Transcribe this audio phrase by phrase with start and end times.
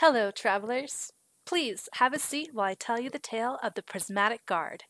[0.00, 1.12] Hello, travelers.
[1.44, 4.84] Please have a seat while I tell you the tale of the Prismatic Guard.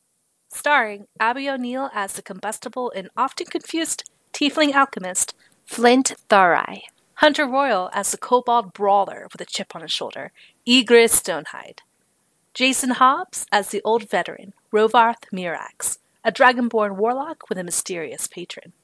[0.53, 5.35] Starring Abby O'Neill as the combustible and often confused tiefling alchemist
[5.67, 6.83] Flint Tharai,
[7.15, 10.31] Hunter Royal as the kobold brawler with a chip on his shoulder,
[10.65, 11.81] Egris Stonehide,
[12.55, 18.75] Jason Hobbs as the old veteran Rovarth Mirax, a dragonborn warlock with a mysterious patron,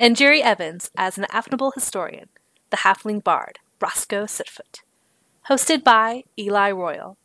[0.00, 2.30] and Jerry Evans as an affable historian,
[2.70, 4.80] the halfling bard Roscoe Sitfoot.
[5.48, 7.16] Hosted by Eli Royal.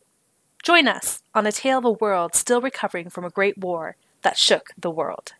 [0.62, 4.38] Join us on a tale of a world still recovering from a great war that
[4.38, 5.34] shook the world.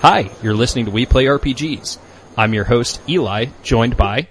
[0.00, 1.98] Hi, you're listening to We Play RPGs.
[2.36, 4.26] I'm your host, Eli, joined by.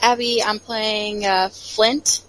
[0.00, 2.24] Abby, I'm playing uh, Flint.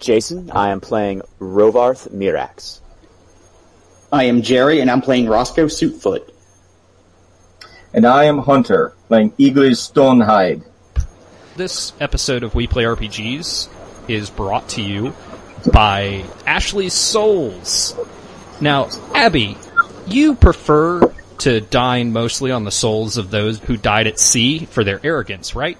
[0.00, 2.80] Jason, I am playing Rovarth Mirax.
[4.12, 6.28] I am Jerry, and I'm playing Roscoe Suitfoot.
[7.94, 10.64] And I am Hunter, playing Eglis Stonehide.
[11.56, 13.68] This episode of We Play RPGs
[14.08, 15.14] is brought to you
[15.72, 17.96] by Ashley's Souls.
[18.60, 19.56] Now, Abby,
[20.06, 24.84] you prefer to dine mostly on the souls of those who died at sea for
[24.84, 25.78] their arrogance, right?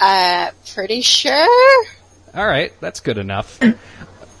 [0.00, 1.86] Uh, pretty sure.
[2.34, 3.60] Alright, that's good enough.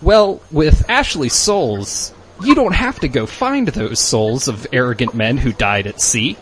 [0.00, 5.36] Well, with Ashley's Souls, you don't have to go find those souls of arrogant men
[5.36, 6.38] who died at sea.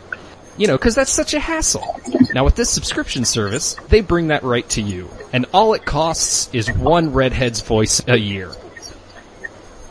[0.59, 2.01] You know, because that's such a hassle.
[2.35, 5.09] Now, with this subscription service, they bring that right to you.
[5.33, 8.53] And all it costs is one redhead's voice a year.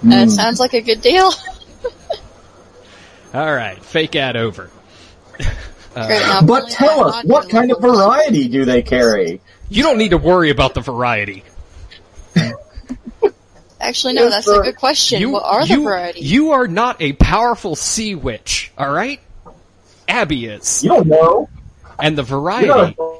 [0.03, 0.29] That hmm.
[0.29, 1.31] sounds like a good deal.
[3.33, 4.69] Alright, fake ad over.
[5.37, 5.47] Great,
[5.95, 9.41] uh, now But tell us, what kind of variety do they carry?
[9.69, 11.43] You don't need to worry about the variety.
[13.79, 14.61] Actually, no, Yes, that's sir.
[14.61, 15.21] a good question.
[15.21, 16.31] You, what are you, the varieties?
[16.31, 19.19] You are not a powerful sea witch, alright?
[20.07, 20.83] Abby is.
[20.83, 21.49] You don't know.
[21.99, 22.75] And the variety You're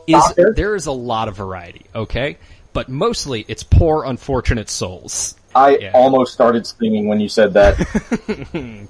[0.07, 2.37] not a is, there is a lot of variety, okay?
[2.73, 5.35] But mostly it's poor unfortunate souls.
[5.55, 5.91] I Yeah.
[5.93, 7.75] almost started screaming when you said that.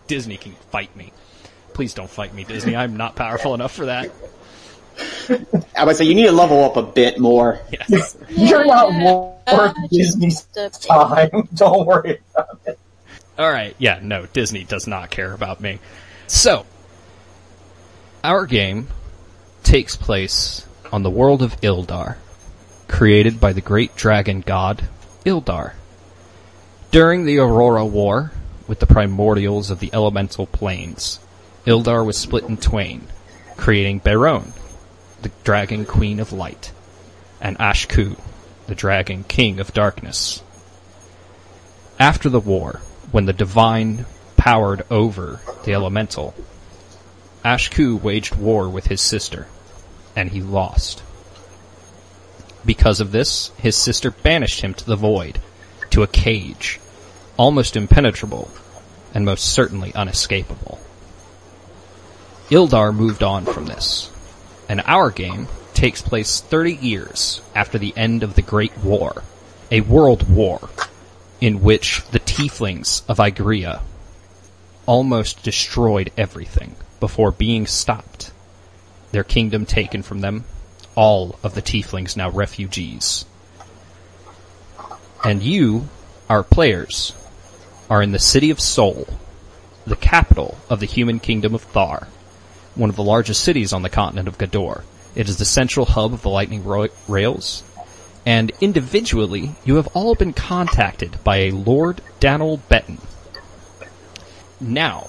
[0.08, 1.14] Disney can fight me.
[1.74, 2.76] Please don't fight me, Disney.
[2.76, 4.12] I'm not powerful enough for that.
[5.78, 7.62] I would say you need to level up a bit more.
[7.72, 8.18] Yes.
[8.30, 8.90] You're not
[9.48, 10.42] worth Disney's
[10.82, 11.30] time.
[11.54, 12.80] Don't worry about it.
[13.38, 15.78] Alright, yeah, no, Disney does not care about me.
[16.26, 16.66] So,
[18.24, 18.88] our game
[19.64, 22.18] takes place on the world of Ildar,
[22.88, 24.88] created by the great dragon god,
[25.26, 25.74] Ildar.
[26.92, 28.32] During the Aurora War,
[28.68, 31.20] with the primordials of the elemental planes,
[31.66, 33.08] Ildar was split in twain,
[33.58, 34.54] creating Beron,
[35.22, 36.72] the dragon queen of light,
[37.42, 38.18] and Ashku,
[38.68, 40.42] the dragon king of darkness.
[42.00, 44.06] After the war, when the divine
[44.38, 46.34] powered over the elemental,
[47.48, 49.48] Ashku waged war with his sister,
[50.18, 51.02] and he lost.
[52.66, 55.40] Because of this, his sister banished him to the void,
[55.92, 56.82] to a cage,
[57.38, 58.52] almost impenetrable,
[59.14, 60.78] and most certainly unescapable.
[62.50, 64.12] Ildar moved on from this,
[64.68, 69.24] and our game takes place 30 years after the end of the Great War,
[69.72, 70.68] a world war
[71.40, 73.84] in which the tieflings of Igria
[74.86, 78.32] almost destroyed everything before being stopped.
[79.12, 80.46] Their kingdom taken from them,
[80.96, 83.26] all of the tieflings now refugees.
[85.24, 85.88] And you,
[86.30, 87.14] our players,
[87.90, 89.08] are in the city of Sol,
[89.86, 92.08] the capital of the human kingdom of Thar,
[92.76, 94.84] one of the largest cities on the continent of Gador.
[95.16, 97.64] It is the central hub of the lightning ro- rails,
[98.26, 103.00] and individually, you have all been contacted by a Lord Daniel Benton.
[104.60, 105.08] Now,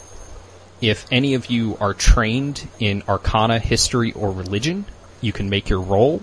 [0.80, 4.84] if any of you are trained in Arcana, History, or Religion,
[5.20, 6.22] you can make your roll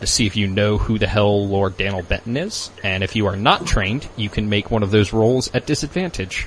[0.00, 2.70] to see if you know who the hell Lord Daniel Benton is.
[2.82, 6.46] And if you are not trained, you can make one of those rolls at disadvantage.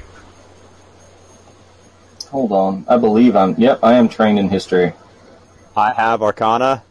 [2.30, 2.86] Hold on.
[2.88, 3.56] I believe I'm.
[3.58, 4.94] Yep, I am trained in history.
[5.76, 6.84] I have Arcana.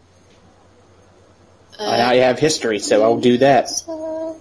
[1.79, 3.71] And I have history, so I'll do that.
[3.87, 4.33] Uh,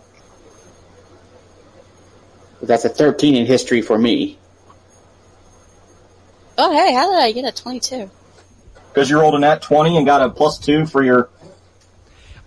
[2.61, 4.37] That's a 13 in history for me.
[6.57, 8.09] Oh, hey, how did I get a 22?
[8.93, 11.29] Because you rolled a nat 20 and got a plus 2 for your.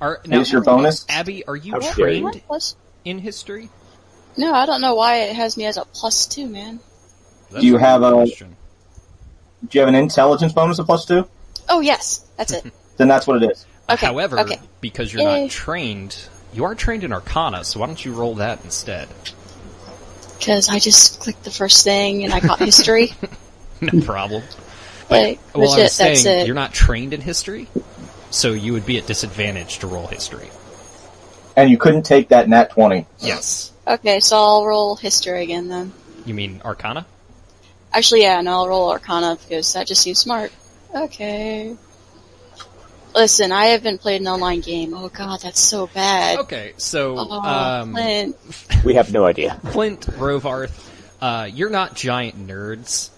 [0.00, 1.04] Are, now, Is your bonus?
[1.08, 2.76] Abby, are you How dare trained Plus?
[3.04, 3.68] in history?
[4.36, 6.78] No, I don't know why it has me as a plus two, man.
[7.50, 8.54] That's you a have a- question.
[9.68, 11.26] Do you have an intelligence bonus of plus 2?
[11.68, 12.64] Oh, yes, that's it.
[12.96, 13.64] Then that's what it is.
[13.90, 14.58] Okay, However, okay.
[14.80, 15.42] because you're Yay.
[15.42, 19.08] not trained, you are trained in Arcana, so why don't you roll that instead?
[20.38, 23.12] Because I just clicked the first thing and I got history.
[23.92, 24.42] No problem.
[25.10, 26.46] Like, Well, I was legit, saying, it.
[26.46, 27.68] you're not trained in history?
[28.30, 30.50] so you would be at disadvantage to roll history.
[31.56, 33.06] And you couldn't take that nat 20.
[33.20, 33.72] Yes.
[33.86, 35.92] Okay, so I'll roll history again then.
[36.26, 37.06] You mean Arcana?
[37.92, 40.52] Actually, yeah, and I'll roll Arcana because that just seems smart.
[40.94, 41.74] Okay.
[43.14, 44.92] Listen, I haven't played an online game.
[44.94, 46.40] Oh god, that's so bad.
[46.40, 48.36] Okay, so Oh, um, Clint.
[48.84, 49.58] We have no idea.
[49.72, 50.72] Flint, Rovarth,
[51.22, 53.08] uh, you're not giant nerds,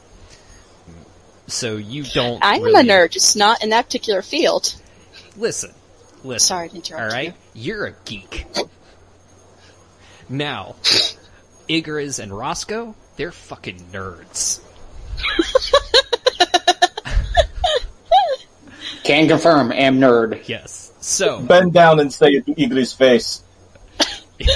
[1.51, 2.39] so you don't.
[2.43, 4.75] I'm really- a nerd, just not in that particular field.
[5.37, 5.73] Listen,
[6.25, 6.47] listen.
[6.47, 8.47] Sorry to interrupt All right, you're a geek.
[10.29, 10.77] Now,
[11.69, 14.61] Igriz and Roscoe, they're fucking nerds.
[19.05, 20.47] Can confirm, am nerd.
[20.49, 20.93] Yes.
[21.01, 23.43] So, Bend down and say it to Eagly's face.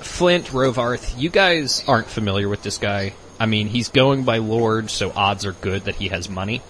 [0.00, 3.12] Flint, Rovarth, you guys aren't familiar with this guy.
[3.40, 6.60] I mean, he's going by Lord, so odds are good that he has money.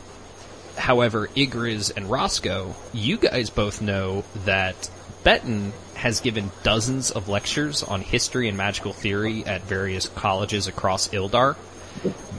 [0.76, 4.88] However, Igriz and Roscoe, you guys both know that
[5.24, 11.08] Benton has given dozens of lectures on history and magical theory at various colleges across
[11.08, 11.56] Ildar.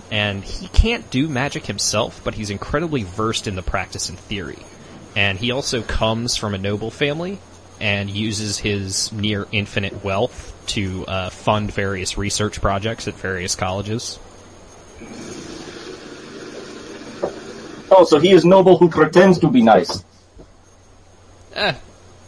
[0.09, 4.59] And he can't do magic himself, but he's incredibly versed in the practice and theory.
[5.13, 7.37] And he also comes from a noble family
[7.81, 14.19] and uses his near infinite wealth to uh, fund various research projects at various colleges.
[17.93, 20.03] Oh, so he is noble who pretends to be nice.
[21.53, 21.73] Eh,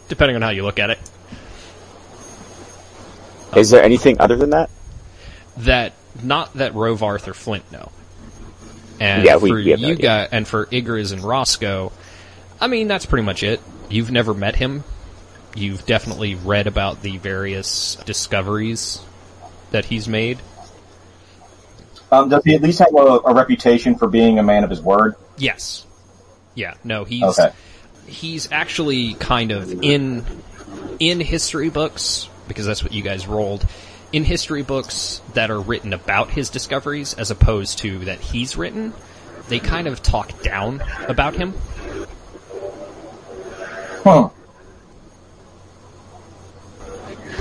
[0.08, 0.98] depending on how you look at it.
[3.56, 4.68] Is there anything other than that?
[5.58, 5.92] That
[6.22, 7.90] not that Rovarth or Flint know.
[9.00, 10.02] And Yeah, we- for we have no you idea.
[10.06, 11.92] guys, and for Igriz and Roscoe,
[12.60, 13.60] I mean that's pretty much it.
[13.88, 14.84] You've never met him.
[15.54, 19.00] You've definitely read about the various discoveries
[19.70, 20.38] that he's made.
[22.10, 24.80] Um, does he at least have a, a reputation for being a man of his
[24.80, 25.14] word?
[25.36, 25.86] Yes.
[26.54, 26.74] Yeah.
[26.84, 27.50] No, he's Okay.
[28.06, 30.24] he's actually kind of in
[31.00, 33.66] in history books because that's what you guys rolled.
[34.12, 38.92] In history books that are written about his discoveries as opposed to that he's written,
[39.48, 41.52] they kind of talk down about him.
[44.04, 44.28] Huh.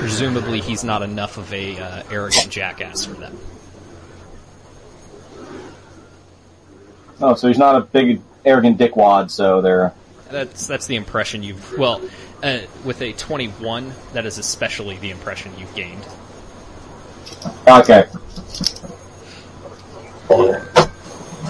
[0.04, 3.40] Presumably, he's not enough of a uh, arrogant jackass for them.
[7.22, 9.94] Oh, so he's not a big, arrogant dickwad, so they're...
[10.30, 12.02] That's that's the impression you've well,
[12.44, 16.06] uh, with a twenty-one, that is especially the impression you've gained.
[17.66, 18.06] Okay.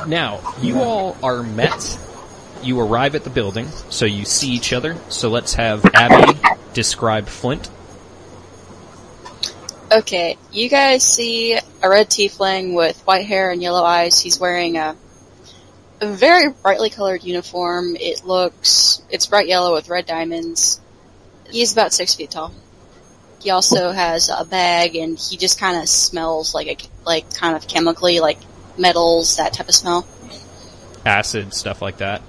[0.06, 1.98] Now, you all are met.
[2.62, 4.96] You arrive at the building, so you see each other.
[5.10, 6.40] So let's have Abby
[6.74, 7.72] describe Flint.
[9.94, 14.20] Okay, you guys see a red tiefling with white hair and yellow eyes.
[14.20, 14.96] He's wearing a,
[16.02, 17.96] a very brightly colored uniform.
[17.98, 20.82] It looks, it's bright yellow with red diamonds.
[21.48, 22.52] He's about six feet tall.
[23.40, 27.56] He also has a bag and he just kind of smells like a, like kind
[27.56, 28.40] of chemically, like
[28.80, 30.08] metals, that type of smell.
[31.06, 32.24] Acid, stuff like that.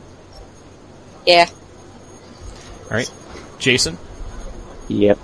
[1.27, 1.49] Yeah.
[2.91, 3.11] Alright.
[3.59, 3.97] Jason?
[4.89, 5.19] Yep.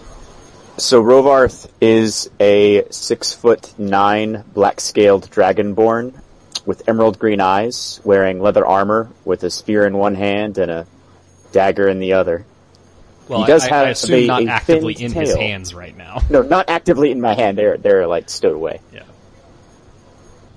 [0.81, 6.19] So Rovarth is a six foot nine black scaled dragonborn
[6.65, 10.87] with emerald green eyes, wearing leather armor with a spear in one hand and a
[11.53, 12.47] dagger in the other.
[13.29, 15.75] Well, He does I, have I assume a- not a actively finned in his hands
[15.75, 16.23] right now.
[16.31, 17.59] No, not actively in my hand.
[17.59, 18.81] They're they're like stowed away.
[18.91, 19.03] Yeah.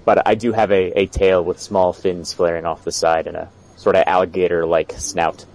[0.05, 3.35] But I do have a, a tail with small fins flaring off the side and
[3.35, 5.45] a sort of alligator like snout.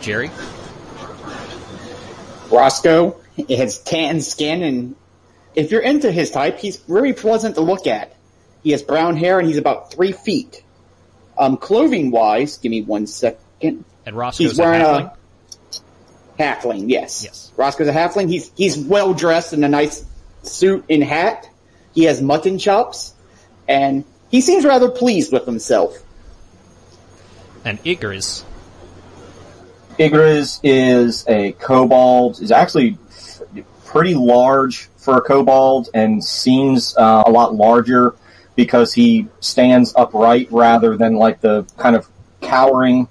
[0.00, 0.30] Jerry?
[2.50, 4.96] Roscoe he has tan skin, and
[5.54, 8.14] if you're into his type, he's very pleasant to look at.
[8.62, 10.62] He has brown hair, and he's about three feet.
[11.38, 13.84] Um, clothing wise, give me one second.
[14.06, 15.16] And Roscoe's He's a wearing halfling?
[16.38, 16.84] a halfling.
[16.90, 17.24] Yes.
[17.24, 17.52] Yes.
[17.56, 18.28] Roscoe's a halfling.
[18.28, 20.04] He's he's well dressed in a nice
[20.42, 21.48] suit and hat.
[21.94, 23.14] He has mutton chops,
[23.68, 25.96] and he seems rather pleased with himself.
[27.64, 28.44] And Igriz.
[29.98, 32.96] Igriz is a kobold, is actually
[33.90, 38.14] pretty large for a kobold and seems uh, a lot larger
[38.54, 42.08] because he stands upright rather than like the kind of
[42.40, 43.08] cowering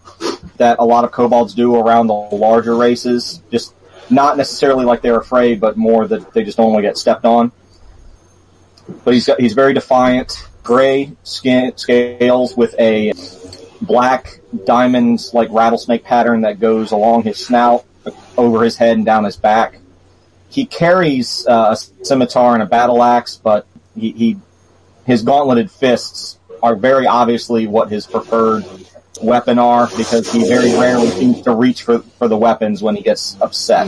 [0.55, 3.41] that a lot of kobolds do around the larger races.
[3.51, 3.73] Just
[4.09, 7.25] not necessarily like they're afraid, but more that they just don't want to get stepped
[7.25, 7.51] on.
[9.03, 13.13] But he's got, he's very defiant, gray skin scales with a
[13.81, 17.83] black diamonds like rattlesnake pattern that goes along his snout,
[18.37, 19.79] over his head and down his back.
[20.49, 24.37] He carries uh, a scimitar and a battle axe, but he, he
[25.05, 28.63] his gauntleted fists are very obviously what his preferred
[29.21, 33.01] weapon are because he very rarely seems to reach for, for the weapons when he
[33.01, 33.87] gets upset.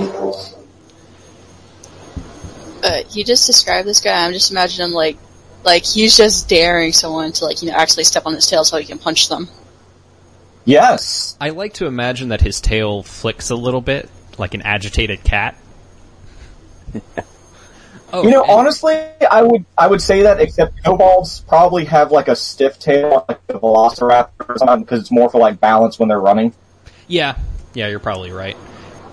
[2.83, 4.25] Uh, you just described this guy.
[4.25, 5.17] I'm just imagining him like,
[5.63, 8.77] like he's just daring someone to like you know actually step on his tail so
[8.77, 9.47] he can punch them.
[10.65, 11.37] Yes.
[11.39, 15.55] I like to imagine that his tail flicks a little bit, like an agitated cat.
[18.13, 22.11] oh, You know, and- honestly, I would I would say that except kobolds probably have
[22.11, 25.99] like a stiff tail, like a velociraptor or something, because it's more for like balance
[25.99, 26.53] when they're running.
[27.07, 27.37] Yeah,
[27.73, 28.57] yeah, you're probably right.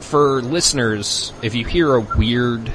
[0.01, 2.73] For listeners, if you hear a weird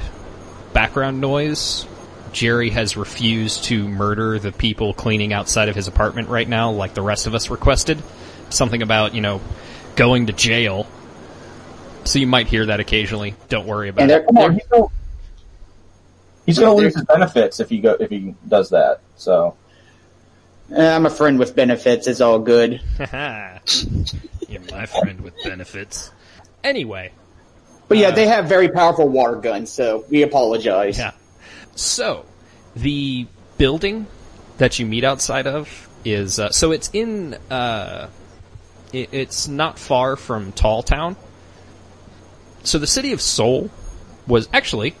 [0.72, 1.86] background noise,
[2.32, 6.94] Jerry has refused to murder the people cleaning outside of his apartment right now, like
[6.94, 8.02] the rest of us requested.
[8.50, 9.40] Something about, you know,
[9.96, 10.86] going to jail.
[12.04, 13.34] So you might hear that occasionally.
[13.48, 14.26] Don't worry about And it.
[14.26, 14.86] Come on, he's gonna,
[16.46, 19.00] he's gonna lose his benefits if he go if he does that.
[19.16, 19.56] So
[20.74, 22.06] eh, I'm a friend with benefits.
[22.06, 22.80] It's all good.
[24.48, 26.10] You're my friend with benefits.
[26.62, 27.12] Anyway,
[27.88, 30.98] But yeah, Uh, they have very powerful water guns, so we apologize.
[30.98, 31.12] Yeah.
[31.74, 32.24] So,
[32.76, 33.26] the
[33.58, 34.06] building
[34.58, 38.08] that you meet outside of is uh, so it's in uh,
[38.92, 41.16] it, it's not far from Tall Town.
[42.64, 43.70] So the city of Sol
[44.26, 44.92] was actually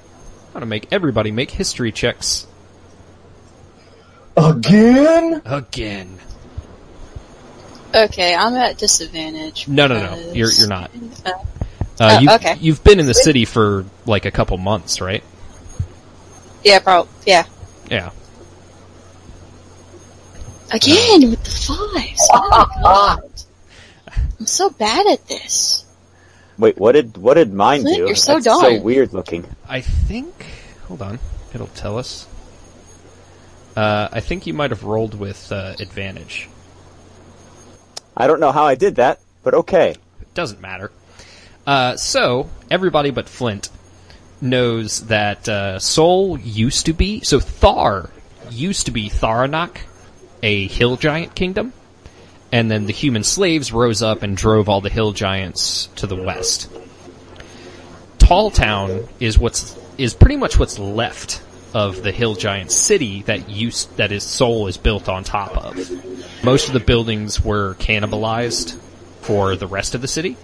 [0.48, 2.46] I'm gonna make everybody make history checks
[4.36, 6.18] again, again.
[7.94, 9.68] Okay, I'm at disadvantage.
[9.68, 10.32] No, no, no.
[10.32, 10.90] You're you're not.
[11.24, 11.32] Uh, Uh,
[12.00, 12.56] Oh, you, okay.
[12.60, 15.22] You've been in the city for like a couple months, right?
[16.64, 17.12] yeah, probably.
[17.24, 17.44] Yeah.
[17.88, 18.10] Yeah.
[20.72, 22.20] Again with the fives.
[22.32, 23.22] Oh my god.
[24.40, 25.83] I'm so bad at this.
[26.58, 28.06] Wait, what did what did mine Flint, do?
[28.06, 29.44] you're so That's so weird looking.
[29.68, 30.46] I think.
[30.86, 31.18] Hold on.
[31.52, 32.26] It'll tell us.
[33.76, 36.48] Uh, I think you might have rolled with uh, advantage.
[38.16, 39.90] I don't know how I did that, but okay.
[40.20, 40.92] It doesn't matter.
[41.66, 43.68] Uh, so everybody but Flint
[44.40, 48.10] knows that uh, Sol used to be so Thar
[48.50, 49.78] used to be Tharanak,
[50.42, 51.72] a hill giant kingdom,
[52.54, 56.14] and then the human slaves rose up and drove all the hill giants to the
[56.14, 56.70] west.
[58.18, 61.42] Tall Town is what's is pretty much what's left
[61.74, 65.74] of the hill giant city that used that is Sol is built on top of.
[66.44, 68.78] Most of the buildings were cannibalized
[69.22, 70.36] for the rest of the city.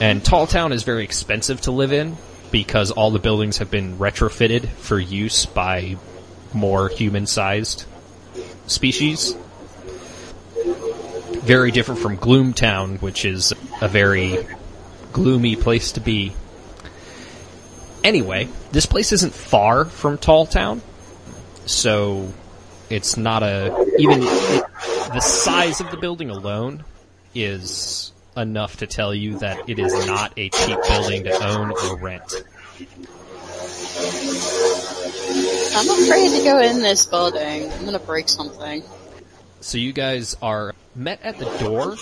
[0.00, 2.16] And Tall Town is very expensive to live in
[2.50, 5.98] because all the buildings have been retrofitted for use by
[6.54, 7.84] more human-sized
[8.66, 9.36] species.
[11.42, 14.46] Very different from Gloomtown, which is a very
[15.12, 16.34] gloomy place to be.
[18.04, 20.82] Anyway, this place isn't far from Tall Town,
[21.66, 22.32] so
[22.90, 24.64] it's not a even it,
[25.12, 26.84] the size of the building alone
[27.34, 31.98] is enough to tell you that it is not a cheap building to own or
[31.98, 32.34] rent.
[35.74, 37.70] I'm afraid to go in this building.
[37.72, 38.82] I'm gonna break something.
[39.60, 41.96] So you guys are met at the door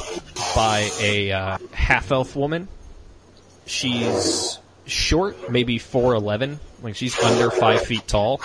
[0.54, 2.68] by a uh, half elf woman.
[3.66, 8.40] She's short, maybe four eleven, like she's under five feet tall.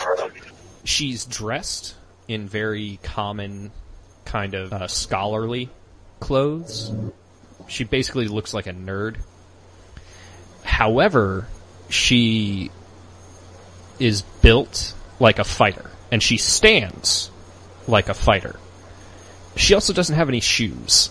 [0.83, 1.95] She's dressed
[2.27, 3.71] in very common,
[4.25, 5.69] kind of uh, scholarly
[6.19, 6.91] clothes.
[7.67, 9.17] She basically looks like a nerd.
[10.63, 11.47] However,
[11.89, 12.69] she
[13.99, 17.31] is built like a fighter, and she stands
[17.87, 18.59] like a fighter.
[19.55, 21.09] She also doesn't have any shoes.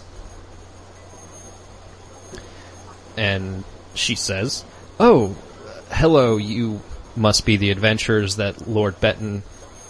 [3.17, 4.65] And she says,
[5.01, 5.37] Oh,
[5.91, 6.81] hello, you
[7.17, 9.43] must be the adventurers that Lord Benton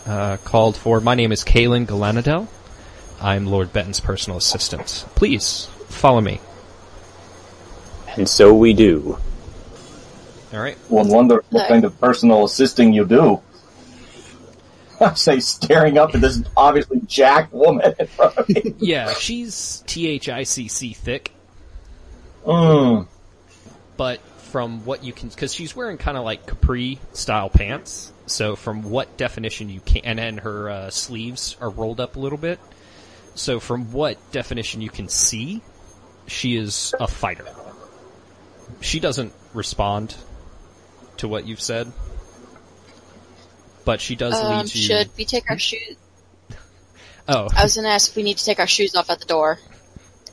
[0.07, 1.01] uh, called for.
[1.01, 2.49] My name is Kaelin Galanadel.
[3.21, 5.07] I'm Lord Benton's personal assistant.
[5.15, 6.41] Please, follow me.
[8.17, 9.19] And so we do.
[10.53, 10.77] Alright?
[10.89, 13.41] one wonder what kind of personal assisting you do.
[15.05, 18.75] I say, staring up at this obviously jacked woman in front of me.
[18.79, 21.31] Yeah, she's T-H-I-C-C thick,
[22.47, 23.07] Mm.
[23.97, 24.21] but
[24.51, 28.13] from what you can, because she's wearing kind of like capri style pants.
[28.27, 32.21] So from what definition you can, and then her uh, sleeves are rolled up a
[32.21, 32.59] little bit.
[33.35, 35.61] So from what definition you can see,
[36.27, 37.47] she is a fighter.
[38.81, 40.15] She doesn't respond
[41.19, 41.93] to what you've said,
[43.85, 44.81] but she does Um, lead you.
[44.83, 45.97] should we take our shoes?
[47.27, 49.25] Oh, I was gonna ask if we need to take our shoes off at the
[49.25, 49.59] door,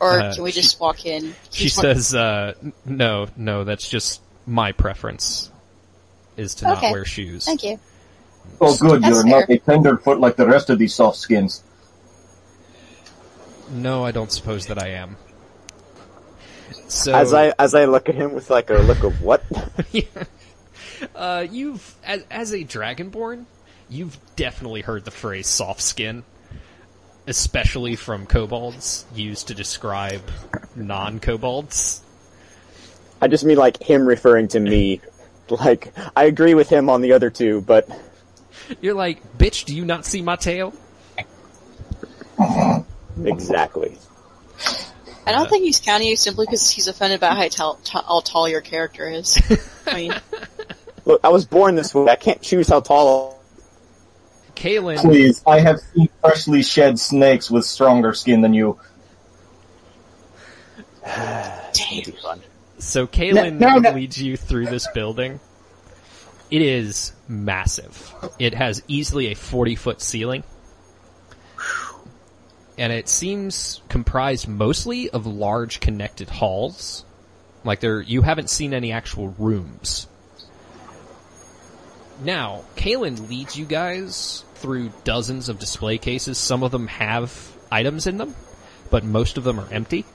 [0.01, 1.33] or Uh, can we she- just walk in?
[1.49, 2.53] she She's one- says, uh,
[2.83, 5.49] "No, no, that's just my preference,
[6.35, 7.79] is to not wear shoes." Thank you.
[8.59, 9.55] Oh, good, That's you're not fair.
[9.55, 11.63] a tenderfoot like the rest of these soft skins.
[13.69, 15.15] no, I don't suppose that I am.
[16.89, 19.43] So, As I as I look at him with like a look of what?
[21.15, 23.45] uh, you've as, as a dragonborn,
[23.89, 26.23] you've definitely heard the phrase "soft skin,"
[27.27, 30.21] especially from kobolds, used to describe
[30.75, 32.01] non-kobolds.
[33.21, 35.01] I just mean like him referring to me.
[35.49, 37.89] Like I agree with him on the other two, but
[38.79, 40.73] You're like, bitch, do you not see my tail?
[43.25, 43.97] exactly.
[45.25, 48.49] I don't think he's counting you simply because he's offended by how tall, how tall
[48.49, 49.37] your character is.
[49.85, 50.13] I mean,
[51.05, 52.09] Look, I was born this way.
[52.11, 53.31] I can't choose how tall.
[53.31, 54.53] I am.
[54.55, 58.79] Kalen, Please, I have seen freshly shed snakes with stronger skin than you.
[61.03, 62.41] It'll be fun.
[62.77, 63.91] so Kalen No, no, no.
[63.91, 65.39] leads you through this building.
[66.51, 68.13] It is massive.
[68.37, 70.43] It has easily a 40 foot ceiling.
[72.77, 77.05] And it seems comprised mostly of large connected halls.
[77.63, 80.07] Like there, you haven't seen any actual rooms.
[82.23, 86.37] Now, Kalen leads you guys through dozens of display cases.
[86.37, 88.35] Some of them have items in them,
[88.91, 90.05] but most of them are empty.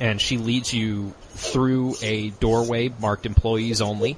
[0.00, 4.16] And she leads you through a doorway marked employees only.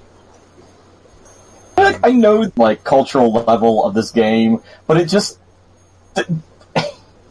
[1.77, 5.39] I know like cultural level of this game, but it just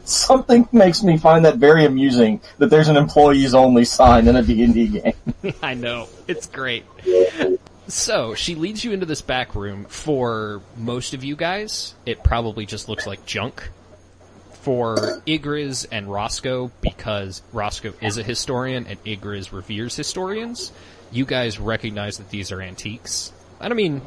[0.03, 4.41] something makes me find that very amusing that there's an employees only sign in a
[4.41, 5.13] D&D game.
[5.61, 6.07] I know.
[6.27, 6.85] It's great.
[7.87, 9.85] So, she leads you into this back room.
[9.85, 13.69] For most of you guys, it probably just looks like junk.
[14.61, 20.73] For Igriz and Roscoe, because Roscoe is a historian and Igriz reveres historians,
[21.09, 23.31] you guys recognize that these are antiques.
[23.61, 24.01] I mean,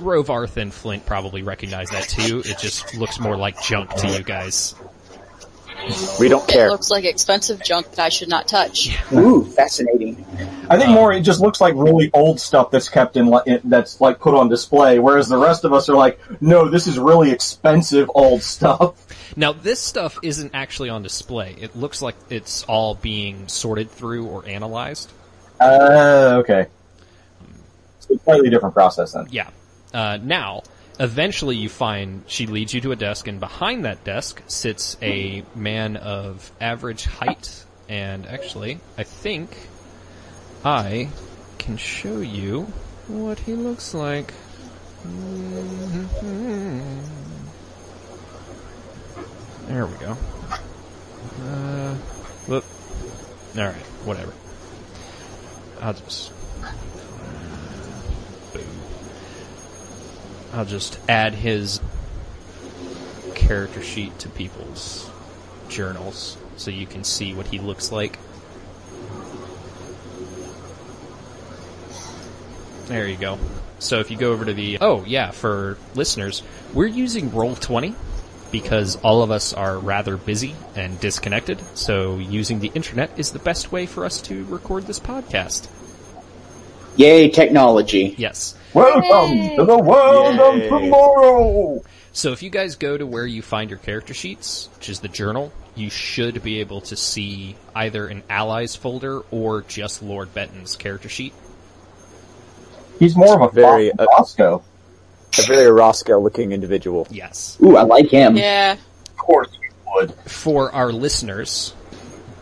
[0.00, 2.42] Rovarth and Flint probably recognize that too.
[2.44, 4.74] It just looks more like junk to you guys.
[6.18, 6.66] We don't care.
[6.68, 8.90] it looks like expensive junk that I should not touch.
[9.12, 10.24] Ooh, fascinating.
[10.68, 13.32] I think more it just looks like really old stuff that's kept in
[13.64, 16.98] that's like put on display, whereas the rest of us are like, no, this is
[16.98, 18.94] really expensive old stuff.
[19.36, 21.56] Now, this stuff isn't actually on display.
[21.58, 25.10] It looks like it's all being sorted through or analyzed.
[25.58, 26.66] Uh, okay.
[27.98, 29.28] It's a slightly different process then.
[29.30, 29.48] Yeah.
[29.94, 30.62] Uh, now,
[30.98, 35.44] eventually you find she leads you to a desk, and behind that desk sits a
[35.54, 37.64] man of average height.
[37.88, 39.56] And actually, I think
[40.64, 41.08] I
[41.58, 42.62] can show you
[43.08, 44.32] what he looks like.
[49.66, 50.16] There we go.
[51.42, 51.94] Uh,
[52.46, 52.64] whoop.
[53.56, 53.74] Alright,
[54.04, 54.32] whatever.
[55.80, 56.32] I'll just.
[60.52, 61.80] I'll just add his
[63.34, 65.10] character sheet to people's
[65.68, 68.18] journals so you can see what he looks like.
[72.86, 73.38] There you go.
[73.78, 76.42] So if you go over to the oh yeah, for listeners,
[76.74, 77.94] we're using Roll20
[78.50, 81.58] because all of us are rather busy and disconnected.
[81.74, 85.68] So using the internet is the best way for us to record this podcast.
[86.96, 88.14] Yay, technology.
[88.18, 88.54] Yes.
[88.74, 90.68] Welcome to the world Yay.
[90.68, 91.82] of tomorrow!
[92.12, 95.08] So if you guys go to where you find your character sheets, which is the
[95.08, 100.76] journal, you should be able to see either an allies folder or just Lord Benton's
[100.76, 101.34] character sheet.
[102.98, 104.62] He's more of a Very, Very, uh, Roscoe.
[105.38, 107.06] A very Roscoe looking individual.
[107.10, 107.58] Yes.
[107.62, 108.36] Ooh, I like him.
[108.36, 108.76] Yeah.
[109.06, 110.14] Of course you would.
[110.26, 111.74] For our listeners,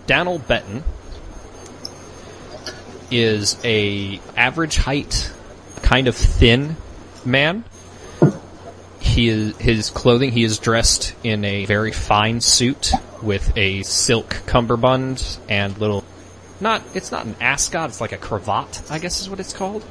[0.07, 0.83] Daniel Benton
[3.12, 5.33] is a average height,
[5.90, 6.76] kind of thin
[7.24, 7.64] man.
[9.00, 14.42] He is, his clothing, he is dressed in a very fine suit with a silk
[14.46, 16.05] cummerbund and little,
[16.61, 19.85] not, it's not an ascot, it's like a cravat, I guess is what it's called.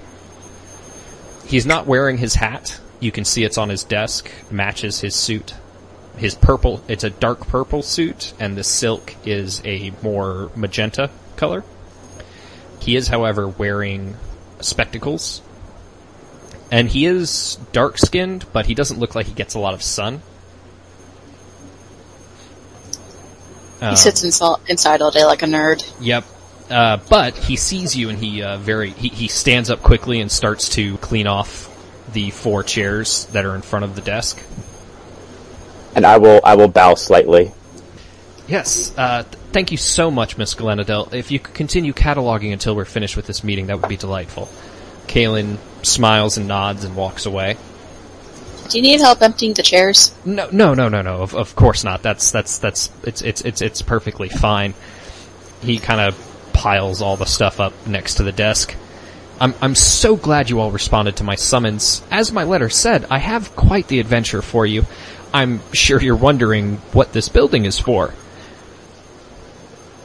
[1.46, 2.80] He's not wearing his hat.
[3.02, 5.54] You can see it's on his desk, matches his suit.
[6.16, 11.66] His purple, it's a dark purple suit, and the silk is a more magenta color.
[12.80, 14.16] He is, however, wearing
[14.62, 15.42] spectacles.
[16.72, 19.82] And he is dark skinned, but he doesn't look like he gets a lot of
[19.82, 20.22] sun.
[23.82, 25.90] Um, He sits inso- inside all day like a nerd.
[26.00, 26.26] Yep.
[26.70, 30.32] Uh, but he sees you and he uh, very he, he stands up quickly and
[30.32, 31.66] starts to clean off
[32.14, 34.44] the four chairs that are in front of the desk.
[35.96, 37.52] And I will I will bow slightly.
[38.48, 38.94] Yes.
[38.96, 41.12] Uh, th- thank you so much, Miss Glenadell.
[41.14, 44.50] If you could continue cataloging until we're finished with this meeting, that would be delightful.
[45.10, 47.58] Kalen smiles and nods and walks away.
[48.70, 50.14] Do you need help emptying the chairs?
[50.24, 51.22] No, no, no, no, no.
[51.22, 52.04] Of, of course not.
[52.04, 54.76] That's that's that's it's it's it's it's perfectly fine.
[55.62, 58.76] He kind of piles all the stuff up next to the desk.
[59.42, 62.04] I'm I'm so glad you all responded to my summons.
[62.12, 64.86] As my letter said, I have quite the adventure for you.
[65.34, 68.14] I'm sure you're wondering what this building is for.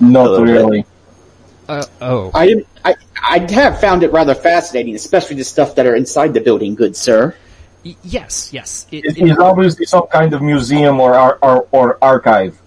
[0.00, 0.86] Not really.
[1.68, 2.64] Uh, oh, I,
[3.26, 6.74] I, I have found it rather fascinating, especially the stuff that are inside the building,
[6.74, 7.34] good sir.
[7.84, 8.86] y- yes, yes.
[8.92, 12.58] It, It it- is obviously some kind of museum or ar- or, or archive.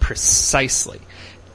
[0.00, 1.00] Precisely.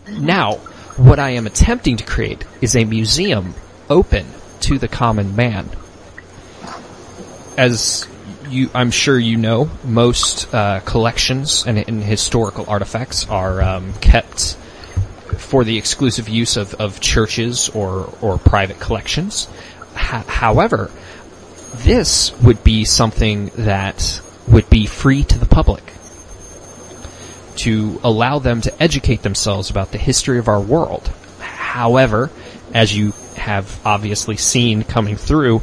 [0.09, 0.53] Now,
[0.97, 3.53] what I am attempting to create is a museum
[3.89, 4.25] open
[4.61, 5.69] to the common man.
[7.57, 8.07] As
[8.49, 14.57] you, I'm sure you know, most uh, collections and, and historical artifacts are um, kept
[15.37, 19.47] for the exclusive use of, of churches or, or private collections.
[19.95, 20.91] Ho- however,
[21.75, 25.83] this would be something that would be free to the public
[27.57, 31.07] to allow them to educate themselves about the history of our world.
[31.39, 32.29] However,
[32.73, 35.61] as you have obviously seen coming through,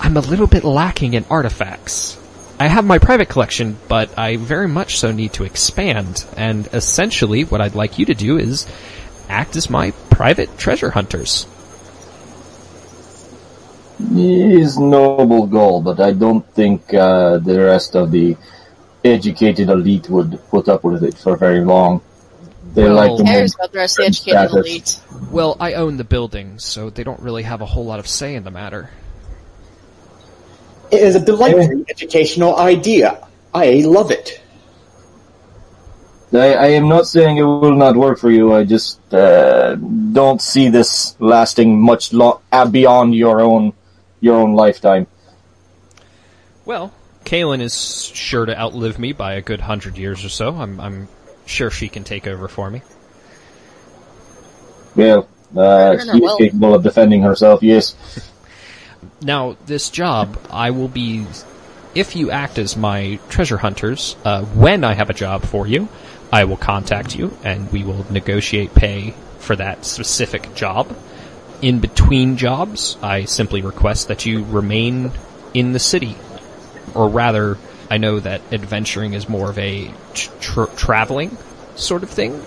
[0.00, 2.18] I'm a little bit lacking in artifacts.
[2.60, 7.44] I have my private collection, but I very much so need to expand, and essentially
[7.44, 8.66] what I'd like you to do is
[9.28, 11.46] act as my private treasure hunters.
[14.14, 18.36] is noble goal, but I don't think uh, the rest of the
[19.04, 22.00] educated elite would put up with it for very long.
[22.74, 24.66] They Well- like Who to cares about the rest of the educated Status.
[24.66, 25.00] elite?
[25.32, 28.34] Well, I own the building, so they don't really have a whole lot of say
[28.34, 28.90] in the matter.
[30.90, 33.26] It is a delightfully educational idea.
[33.54, 34.40] I love it.
[36.32, 38.52] I, I am not saying it will not work for you.
[38.52, 43.72] I just uh, don't see this lasting much lo- uh, beyond your own
[44.20, 45.06] your own lifetime.
[46.66, 46.92] Well,
[47.24, 50.54] Kaylin is sure to outlive me by a good hundred years or so.
[50.54, 51.08] I'm, I'm
[51.46, 52.82] sure she can take over for me.
[54.94, 57.62] Well, uh, Turner she is capable of defending herself.
[57.62, 57.94] Yes.
[59.20, 61.26] Now, this job, I will be,
[61.94, 65.88] if you act as my treasure hunters, uh, when I have a job for you,
[66.32, 70.94] I will contact you and we will negotiate pay for that specific job.
[71.62, 75.10] In between jobs, I simply request that you remain
[75.54, 76.16] in the city.
[76.94, 77.58] Or rather,
[77.90, 81.36] I know that adventuring is more of a tr- traveling
[81.76, 82.40] sort of thing.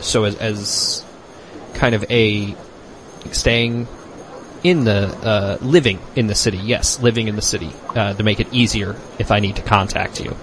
[0.00, 1.04] So as, as
[1.74, 2.54] kind of a
[3.32, 3.88] staying
[4.62, 6.58] in the uh, living in the city.
[6.58, 10.20] Yes, living in the city uh, to make it easier if I need to contact
[10.20, 10.36] you.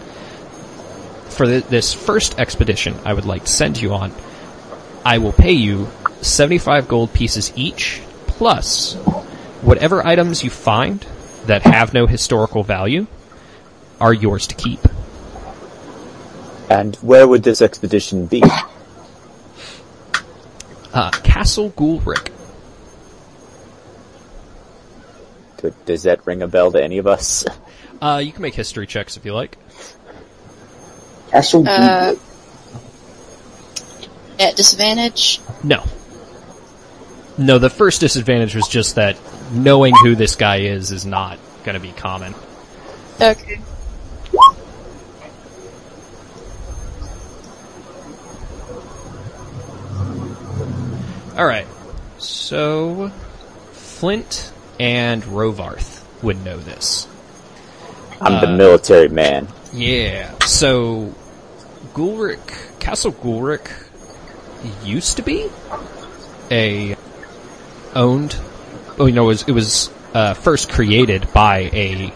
[1.30, 4.14] For th- this first expedition, I would like to send you on.
[5.04, 5.90] I will pay you
[6.22, 8.96] seventy-five gold pieces each, plus
[9.62, 11.06] whatever items you find
[11.46, 13.08] that have no historical value
[14.00, 14.80] are yours to keep.
[16.70, 18.44] And where would this expedition be?
[20.94, 22.32] Uh, Castle Gulrick.
[25.64, 27.46] Could- Does that ring a bell to any of us?
[28.02, 29.58] Uh, you can make history checks if you like.
[31.32, 32.16] Castle Uh,
[34.38, 35.40] at disadvantage.
[35.64, 35.86] No.
[37.38, 39.18] No, the first disadvantage was just that
[39.54, 42.36] knowing who this guy is is not going to be common.
[43.22, 43.62] Okay.
[51.38, 51.66] All right.
[52.20, 53.10] So
[53.72, 54.52] Flint
[54.84, 57.08] and Rovarth would know this.
[58.20, 59.48] I'm the Uh, military man.
[59.72, 60.38] Yeah.
[60.46, 61.16] So
[61.94, 63.72] Gulrick, Castle Gulrick
[64.84, 65.50] used to be
[66.52, 66.98] a
[67.96, 68.36] owned.
[69.00, 72.14] Oh, you know, it was, it was uh, first created by a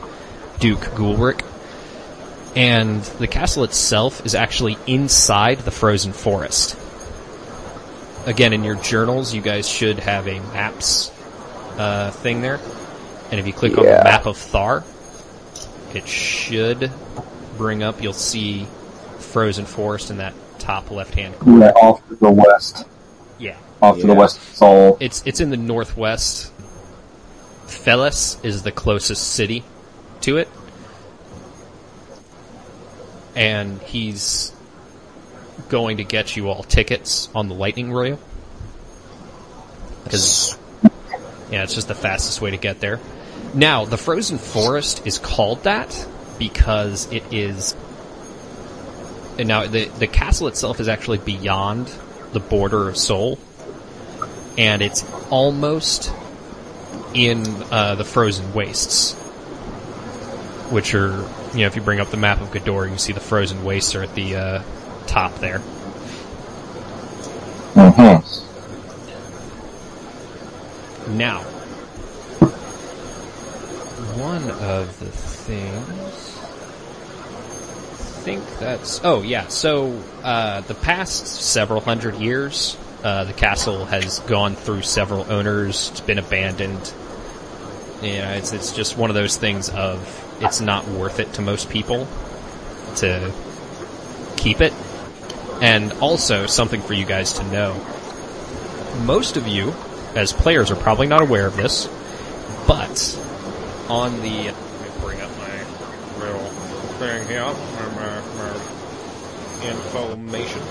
[0.60, 1.45] Duke Gulrick,
[2.53, 6.75] and the castle itself is actually inside the frozen forest.
[8.25, 11.12] Again, in your journals, you guys should have a maps
[11.77, 12.59] uh, thing there,
[13.31, 14.83] and if you click on the map of Thar,
[15.93, 16.91] it should
[17.57, 18.01] bring up.
[18.01, 18.67] You'll see
[19.19, 21.65] frozen forest in that top left-hand corner.
[21.65, 22.85] Yeah, off to the west.
[23.37, 24.13] Yeah, Off to the Yeah.
[24.19, 24.39] west.
[24.55, 26.51] So it's it's in the northwest.
[27.67, 29.63] Felis is the closest city
[30.21, 30.47] to it,
[33.35, 34.51] and he's
[35.69, 38.19] going to get you all tickets on the lightning rail.
[40.03, 40.57] Because
[41.51, 42.99] yeah, it's just the fastest way to get there.
[43.53, 46.07] Now, the frozen forest is called that
[46.39, 47.75] because it is.
[49.39, 51.91] And now the the castle itself is actually beyond
[52.33, 53.39] the border of Sol,
[54.57, 56.12] and it's almost
[57.13, 59.15] in uh, the frozen wastes.
[60.69, 61.12] which are,
[61.53, 63.63] you know, if you bring up the map of Gador, you can see the frozen
[63.63, 64.63] wastes are at the uh,
[65.07, 65.60] top there.
[67.73, 68.16] hmm
[71.10, 71.43] Now,
[74.17, 76.38] one of the things.
[77.20, 79.00] I think that's.
[79.04, 79.48] Oh, yeah.
[79.48, 85.91] So, uh, the past several hundred years, uh, the castle has gone through several owners.
[85.91, 86.93] It's been abandoned.
[88.02, 91.70] Know, it's, it's just one of those things of it's not worth it to most
[91.70, 92.08] people
[92.98, 93.32] to
[94.36, 94.74] keep it.
[95.62, 97.74] And also, something for you guys to know.
[99.06, 99.74] Most of you,
[100.17, 101.88] as players, are probably not aware of this,
[102.67, 103.17] but
[103.88, 104.53] on the.
[104.99, 106.39] Bring up my little
[106.97, 107.43] thing here.
[107.43, 108.67] My, my
[109.63, 110.62] information.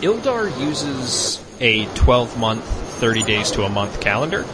[0.00, 4.44] Ildar uses a 12 month, 30 days to a month calendar,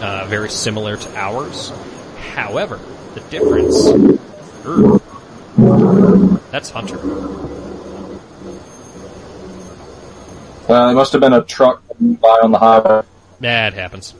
[0.00, 1.72] uh, very similar to ours.
[2.34, 2.80] However,
[3.14, 3.86] the difference.
[4.66, 4.98] Err.
[6.50, 6.98] that's Hunter.
[10.66, 13.02] Uh, there must have been a truck by on the highway.
[13.40, 14.14] That happens.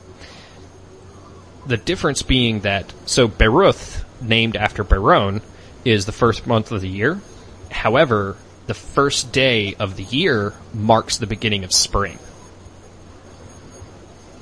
[1.67, 5.41] The difference being that so Beruth, named after Beron,
[5.85, 7.21] is the first month of the year.
[7.71, 12.19] However, the first day of the year marks the beginning of spring.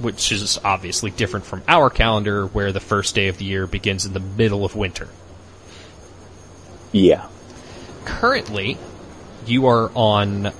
[0.00, 4.04] Which is obviously different from our calendar, where the first day of the year begins
[4.04, 5.08] in the middle of winter.
[6.90, 7.26] Yeah.
[8.04, 8.78] Currently,
[9.46, 10.52] you are on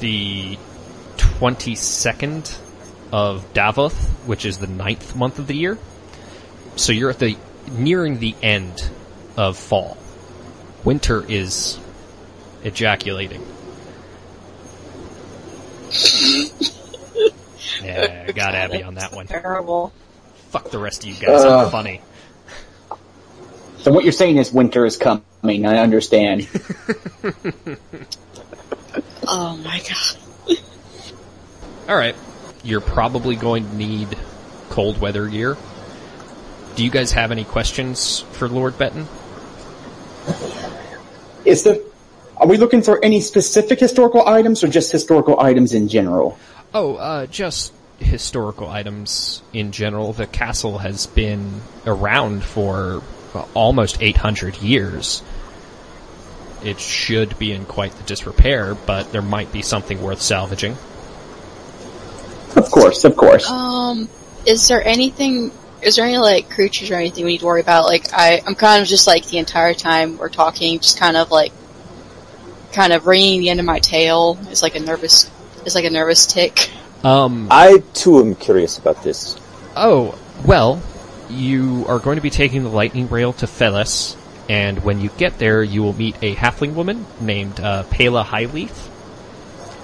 [0.00, 0.58] the
[1.40, 2.58] 22nd
[3.12, 3.94] of Davoth,
[4.26, 5.78] which is the ninth month of the year.
[6.76, 7.36] So you're at the
[7.70, 8.88] nearing the end
[9.36, 9.96] of fall.
[10.84, 11.78] Winter is
[12.62, 13.44] ejaculating.
[17.82, 19.26] Yeah, I got Abby on that one.
[19.26, 19.92] Terrible.
[20.50, 21.44] Fuck the rest of you guys.
[21.44, 22.00] I'm funny.
[23.78, 25.66] So what you're saying is winter is coming.
[25.66, 26.48] I understand.
[29.28, 30.25] Oh my god.
[31.88, 32.16] All right,
[32.64, 34.08] you're probably going to need
[34.70, 35.56] cold weather gear.
[36.74, 39.06] Do you guys have any questions for Lord Benton?
[41.44, 41.84] Is the
[42.38, 46.38] are we looking for any specific historical items or just historical items in general?
[46.74, 50.12] Oh, uh, just historical items in general.
[50.12, 53.02] The castle has been around for
[53.54, 55.22] almost 800 years.
[56.64, 60.76] It should be in quite the disrepair, but there might be something worth salvaging.
[62.56, 63.48] Of course, of course.
[63.50, 64.08] Um,
[64.46, 65.52] is there anything?
[65.82, 67.84] Is there any like creatures or anything we need to worry about?
[67.84, 71.30] Like, I, I'm kind of just like the entire time we're talking, just kind of
[71.30, 71.52] like,
[72.72, 74.38] kind of wringing the end of my tail.
[74.50, 75.30] It's like a nervous,
[75.64, 76.70] it's like a nervous tick.
[77.04, 79.38] Um, I too am curious about this.
[79.76, 80.82] Oh, well,
[81.28, 84.16] you are going to be taking the lightning rail to Felis,
[84.48, 88.88] and when you get there, you will meet a halfling woman named uh, Pela Highleaf,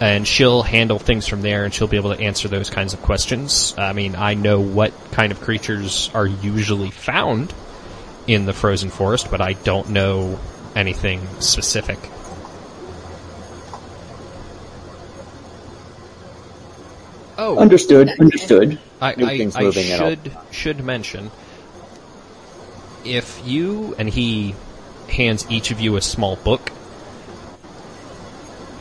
[0.03, 3.01] and she'll handle things from there, and she'll be able to answer those kinds of
[3.03, 3.73] questions.
[3.79, 7.55] I mean, I know what kind of creatures are usually found
[8.27, 10.41] in the frozen forest, but I don't know
[10.75, 12.01] anything specific.
[17.39, 18.81] Oh, Understood, understood.
[19.01, 21.31] I, New I, I moving in all- should should mention
[23.05, 24.55] if you and he
[25.09, 26.71] hands each of you a small book.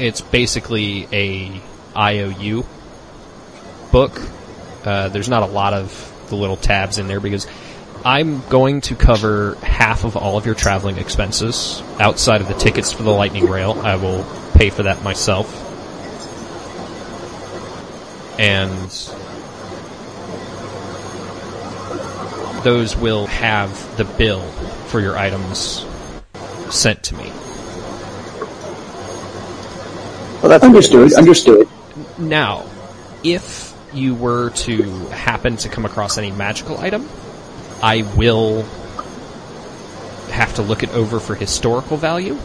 [0.01, 1.61] It's basically a
[1.95, 2.65] IOU
[3.91, 4.19] book.
[4.83, 7.45] Uh, there's not a lot of the little tabs in there because
[8.03, 12.91] I'm going to cover half of all of your traveling expenses outside of the tickets
[12.91, 13.79] for the lightning rail.
[13.83, 15.47] I will pay for that myself.
[18.39, 18.89] And
[22.63, 24.41] those will have the bill
[24.87, 25.85] for your items
[26.71, 27.31] sent to me.
[30.41, 31.67] Well, that's Understood, understood.
[32.17, 32.65] Now,
[33.23, 37.07] if you were to happen to come across any magical item,
[37.83, 38.63] I will
[40.31, 42.37] have to look it over for historical value,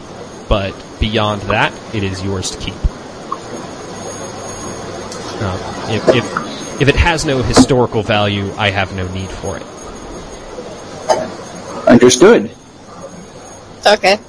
[0.47, 2.75] but beyond that, it is yours to keep.
[5.39, 9.63] Uh, if, if, if it has no historical value, I have no need for it.
[11.87, 12.51] Understood.
[13.85, 14.19] Okay.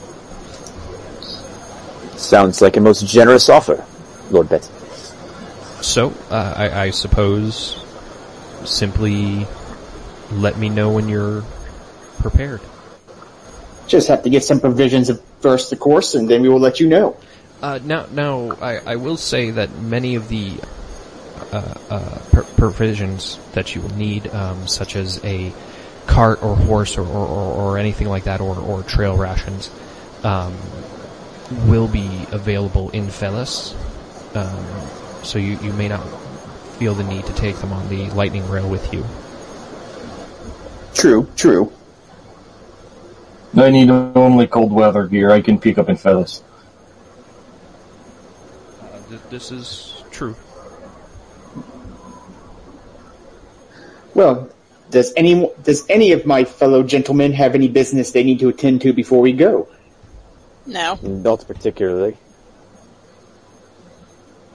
[2.18, 3.84] Sounds like a most generous offer,
[4.30, 4.64] Lord Bet.
[5.80, 7.84] So, uh, I, I suppose
[8.64, 9.46] simply
[10.32, 11.44] let me know when you're
[12.18, 12.60] prepared.
[13.86, 16.80] Just have to get some provisions of first, of course, and then we will let
[16.80, 17.16] you know.
[17.62, 20.58] Uh, now, now, I, I will say that many of the
[21.52, 25.52] uh, uh, per- provisions that you will need, um, such as a
[26.06, 29.70] cart or horse or, or, or, or anything like that, or, or trail rations,
[30.24, 30.56] um,
[31.66, 33.74] will be available in Felis.
[34.34, 36.04] Um, so you, you may not
[36.78, 39.04] feel the need to take them on the lightning rail with you.
[40.94, 41.72] True, true.
[43.56, 46.42] I need only cold weather gear I can pick up in Felis.
[48.82, 50.36] Uh, th- this is true.
[54.14, 54.50] Well,
[54.90, 58.82] does any does any of my fellow gentlemen have any business they need to attend
[58.82, 59.68] to before we go?
[60.68, 60.98] No.
[61.02, 62.16] Not particularly.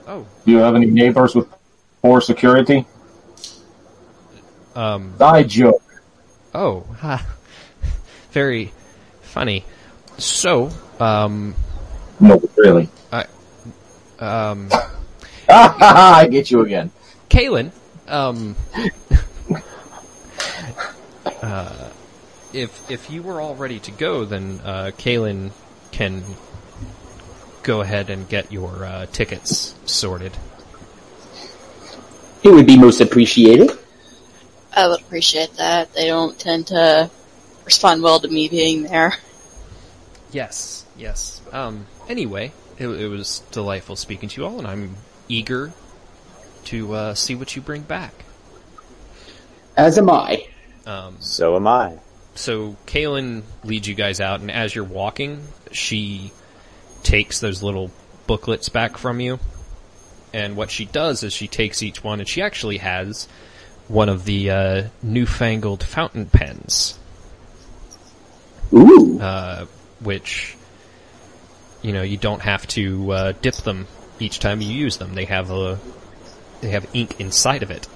[0.06, 1.48] Oh, Do you have any neighbors with
[2.02, 2.86] poor security?
[4.76, 5.82] um, I joke.
[6.54, 7.26] oh, ha.
[8.32, 8.72] very
[9.22, 9.64] funny.
[10.18, 11.54] So, um,
[12.20, 12.88] No, really.
[14.20, 14.70] um,
[15.48, 16.92] I get you again.
[17.28, 17.72] Kalen,
[18.06, 18.54] um,
[21.42, 21.88] uh,
[22.52, 25.50] if if you were all ready to go, then uh, Kalen
[25.94, 26.24] can
[27.62, 30.32] go ahead and get your uh, tickets sorted.
[32.42, 33.70] It would be most appreciated.
[34.76, 35.94] I would appreciate that.
[35.94, 37.08] They don't tend to
[37.64, 39.14] respond well to me being there.
[40.32, 41.40] Yes, yes.
[41.52, 44.96] Um, anyway, it, it was delightful speaking to you all, and I'm
[45.28, 45.72] eager
[46.64, 48.24] to uh, see what you bring back.
[49.76, 50.48] As am I.
[50.86, 51.98] Um, So am I.
[52.34, 56.32] so Kaylin leads you guys out, and as you're walking, she
[57.02, 57.90] takes those little
[58.26, 59.38] booklets back from you.
[60.32, 63.28] And what she does is she takes each one, and she actually has
[63.86, 66.98] one of the uh, newfangled fountain pens,
[68.72, 69.20] Ooh.
[69.20, 69.66] uh,
[70.00, 70.56] which
[71.82, 73.86] you know you don't have to uh, dip them
[74.18, 75.14] each time you use them.
[75.14, 75.78] They have a
[76.62, 77.86] they have ink inside of it.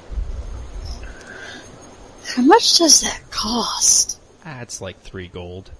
[2.37, 4.17] How much does that cost?
[4.51, 5.71] Ah, it's like three gold.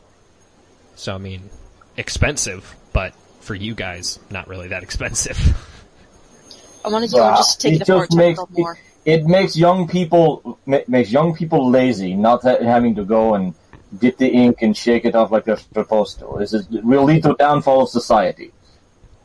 [0.95, 1.49] So I mean,
[1.97, 5.39] expensive, but for you guys, not really that expensive.
[6.85, 7.37] I want to go Wow.
[7.37, 8.79] just take It it apart just to makes build more.
[9.07, 13.55] It makes young people ma- makes young people lazy, not ha- having to go and
[13.99, 16.37] dip the ink and shake it off like they're supposed to.
[16.39, 18.53] This is will lead to the downfall of society.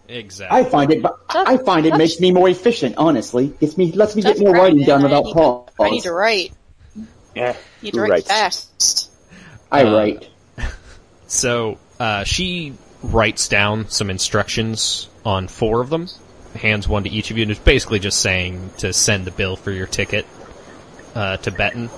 [0.07, 0.57] exactly.
[0.57, 1.01] I find it.
[1.01, 2.95] but I find it makes me more efficient.
[2.97, 5.11] Honestly, gets me lets me get more grind, writing done man.
[5.11, 5.69] I without pause.
[5.75, 6.53] to- I need to write.
[7.35, 7.55] Yeah.
[7.81, 8.27] need to write writes?
[8.27, 9.09] fast.
[9.73, 10.29] I Uh, write.
[11.25, 16.07] So uh, she writes down some instructions on four of them,
[16.53, 19.55] hands one to each of you, and it's basically just saying to send the bill
[19.55, 20.27] for your ticket
[21.15, 21.89] uh, to Benton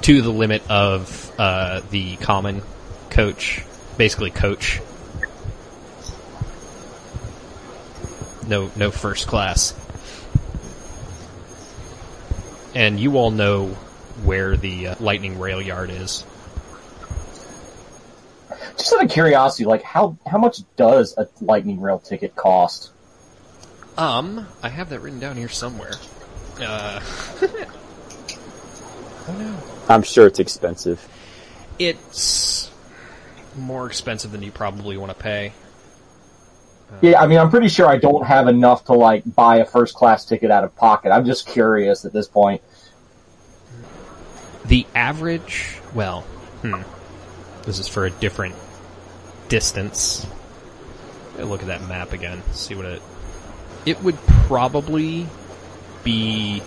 [0.00, 2.62] to the limit of uh, the common
[3.10, 3.62] coach,
[3.98, 4.80] basically coach.
[8.46, 9.74] No, no first class.
[12.74, 13.76] And you all know
[14.24, 16.24] where the uh, lightning rail yard is.
[18.76, 22.90] Just out of curiosity, like how how much does a lightning rail ticket cost?
[23.96, 25.92] Um, I have that written down here somewhere.
[26.60, 27.00] Uh,
[29.28, 29.58] oh no.
[29.88, 31.06] I'm sure it's expensive.
[31.78, 32.70] It's
[33.56, 35.52] more expensive than you probably want to pay.
[37.02, 39.94] Yeah, I mean, I'm pretty sure I don't have enough to like buy a first
[39.94, 41.10] class ticket out of pocket.
[41.10, 42.62] I'm just curious at this point.
[44.68, 46.22] The average, well,
[46.62, 46.82] hmm,
[47.62, 48.54] this is for a different
[49.48, 50.26] distance.
[51.38, 52.42] Look at that map again.
[52.52, 53.02] See what it.
[53.86, 55.26] It would probably
[56.04, 56.62] be.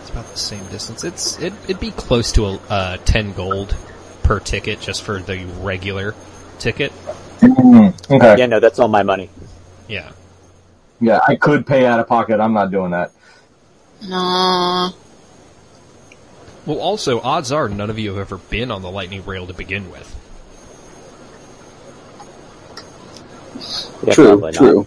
[0.00, 1.02] It's about the same distance.
[1.02, 3.74] It's it, it'd be close to a uh, ten gold
[4.22, 6.14] per ticket just for the regular
[6.58, 6.92] ticket.
[7.42, 8.38] Okay.
[8.38, 9.30] Yeah, no, that's all my money.
[9.88, 10.12] Yeah.
[11.00, 12.40] Yeah, I could pay out of pocket.
[12.40, 13.12] I'm not doing that.
[14.02, 14.90] Nah.
[16.64, 19.54] Well, also, odds are none of you have ever been on the lightning rail to
[19.54, 20.12] begin with.
[24.04, 24.58] Yeah, true, probably not.
[24.58, 24.86] true.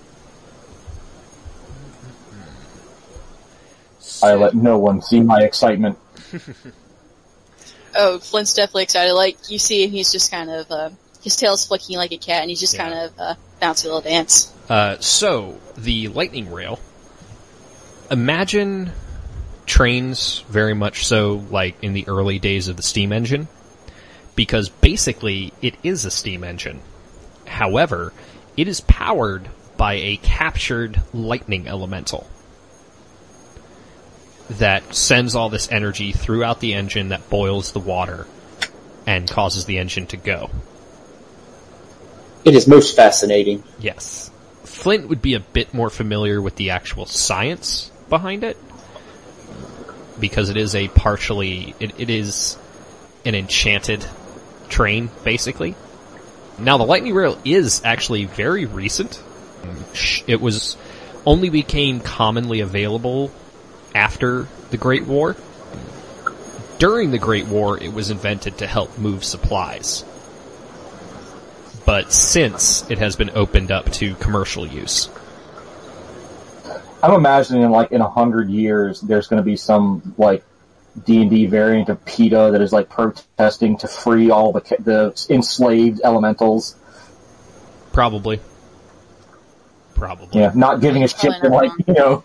[4.21, 5.97] I let no one see my excitement.
[7.95, 9.13] Oh, Flint's definitely excited.
[9.13, 10.89] Like, you see him, he's just kind of, uh,
[11.23, 12.87] his tail's flicking like a cat, and he's just Yeah.
[12.87, 14.53] kind of, uh, bouncy little dance.
[14.69, 16.79] Uh, so the lightning rail.
[18.11, 18.91] Imagine
[19.67, 23.47] trains very much so like in the early days of the steam engine,
[24.35, 26.81] because basically it is a steam engine.
[27.45, 28.11] However,
[28.57, 29.47] it is powered
[29.77, 32.27] by a captured lightning elemental
[34.49, 38.25] that sends all this energy throughout the engine that boils the water
[39.05, 40.49] and causes the engine to go.
[42.43, 43.63] It is most fascinating.
[43.79, 44.31] Yes.
[44.63, 48.57] Flint would be a bit more familiar with the actual science behind it
[50.19, 52.57] because it is a partially it, it is
[53.25, 54.05] an enchanted
[54.69, 55.75] train basically.
[56.57, 59.21] Now the lightning rail is actually very recent.
[60.27, 60.77] It was
[61.25, 63.31] only became commonly available
[63.93, 65.35] after the Great War.
[66.77, 70.05] During the Great War, it was invented to help move supplies.
[71.85, 75.09] But since it has been opened up to commercial use.
[77.01, 80.43] I'm imagining like in a hundred years, there's going to be some like
[81.05, 85.27] D and D variant of PETA that is like protesting to free all the the
[85.33, 86.75] enslaved elementals.
[87.93, 88.39] Probably.
[89.95, 90.39] Probably.
[90.39, 92.23] Yeah, not giving a shit that like you know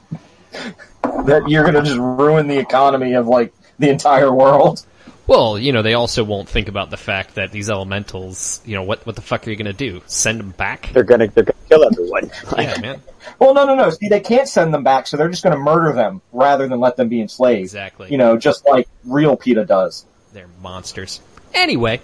[1.25, 4.85] that you're going to just ruin the economy of like the entire world.
[5.27, 8.83] Well, you know, they also won't think about the fact that these elementals, you know,
[8.83, 10.03] what what the fuck are you going to do?
[10.07, 10.91] Send them back?
[10.93, 12.31] They're gonna they're gonna kill everyone.
[12.59, 13.03] yeah, man.
[13.39, 13.91] Well, no, no, no.
[13.91, 16.79] See, they can't send them back, so they're just going to murder them rather than
[16.79, 17.61] let them be enslaved.
[17.61, 18.11] Exactly.
[18.11, 20.05] You know, just like real PETA does.
[20.35, 21.21] They're monsters.
[21.55, 22.01] Anyway,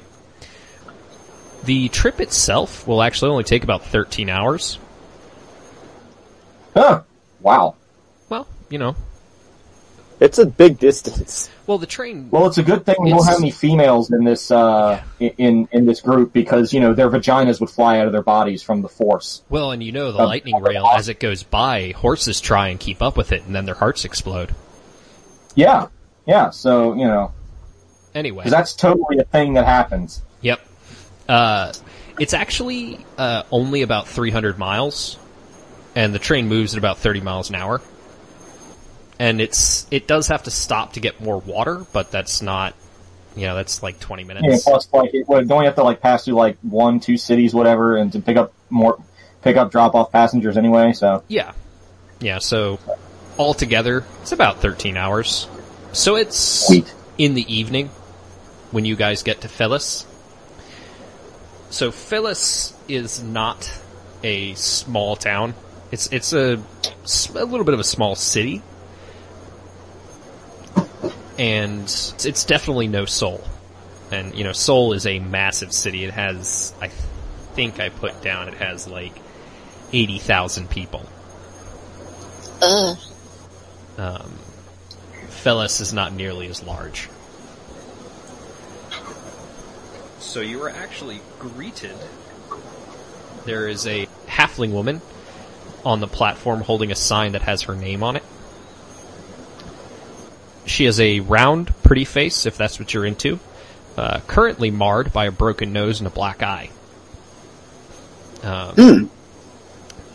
[1.65, 4.79] the trip itself will actually only take about 13 hours.
[6.75, 7.03] Huh.
[7.41, 7.77] Wow.
[8.29, 8.97] Well, you know.
[10.21, 11.49] It's a big distance.
[11.67, 12.29] Well, the train.
[12.31, 15.87] Well, it's a good thing we don't have any females in this uh, in in
[15.87, 18.89] this group because you know their vaginas would fly out of their bodies from the
[18.89, 19.43] force.
[19.49, 22.79] Well, and you know the Um, lightning rail, as it goes by, horses try and
[22.79, 24.55] keep up with it, and then their hearts explode.
[25.55, 25.87] Yeah,
[26.27, 26.51] yeah.
[26.51, 27.33] So you know,
[28.15, 28.43] Anyway.
[28.43, 30.21] 'cause that's totally a thing that happens.
[30.43, 30.61] Yep.
[31.29, 31.73] Uh,
[32.19, 35.17] it's actually uh, only about 300 miles,
[35.95, 37.81] and the train moves at about 30 miles an hour.
[39.21, 42.75] And it's it does have to stop to get more water, but that's not,
[43.37, 44.65] you know, that's like 20 Yeah, minutes.
[44.65, 47.97] plus, like, it, well, don't have to like pass through like one, two cities, whatever,
[47.97, 48.99] and to pick up more,
[49.43, 50.93] pick up, drop off passengers anyway.
[50.95, 51.53] So Yeah,
[52.21, 52.39] yeah.
[52.39, 52.81] So
[53.39, 55.47] altogether, it's about 13 hours.
[55.93, 56.93] So it's Sweet.
[57.19, 57.89] in the evening
[58.71, 60.07] when you guys get to Phyllis.
[61.71, 63.71] So Phyllis is not
[64.25, 65.55] a small town.
[65.93, 66.59] It's it's a
[67.35, 68.63] a little bit of a small city,
[71.41, 73.43] and it's, it's definitely no Sol.
[74.13, 76.05] And you know, Sol is a massive city.
[76.05, 79.15] It has, I think, I put down, it has like
[79.93, 81.07] eighty thousand people.
[82.61, 82.99] Ugh.
[83.97, 84.39] Um,
[85.29, 87.09] Phyllis is not nearly as large.
[90.19, 91.97] So you were actually greeted.
[93.47, 95.01] There is a halfling woman
[95.87, 98.23] on the platform holding a sign that has her name on it.
[100.71, 103.41] She has a round, pretty face, if that's what you're into.
[103.97, 106.71] Uh, currently marred by a broken nose and a black eye.
[108.43, 109.11] Um,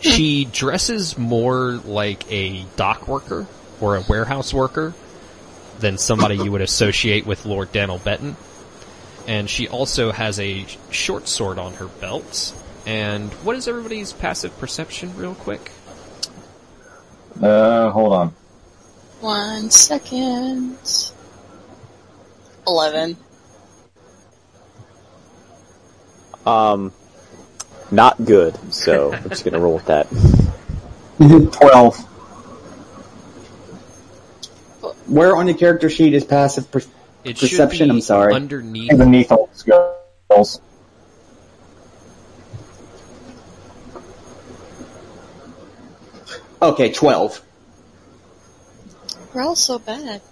[0.00, 3.46] She dresses more like a dock worker
[3.80, 4.94] or a warehouse worker
[5.80, 8.36] than somebody you would associate with Lord Daniel Benton.
[9.26, 12.54] And she also has a short sword on her belt.
[12.86, 15.72] And what is everybody's passive perception, real quick?
[17.42, 18.34] uh, hold on.
[19.20, 20.76] One second.
[22.66, 23.16] Eleven.
[26.44, 26.92] Um,
[27.90, 28.56] not good.
[28.72, 30.06] So I'm just gonna roll with that.
[31.52, 31.96] Twelve.
[35.08, 36.82] Where on the character sheet is passive per-
[37.24, 38.34] It Perception, be I'm sorry.
[38.34, 38.90] underneath.
[38.92, 40.60] Underneath all the skills.
[46.60, 47.42] Okay, 12.
[49.36, 50.22] We're all so bad.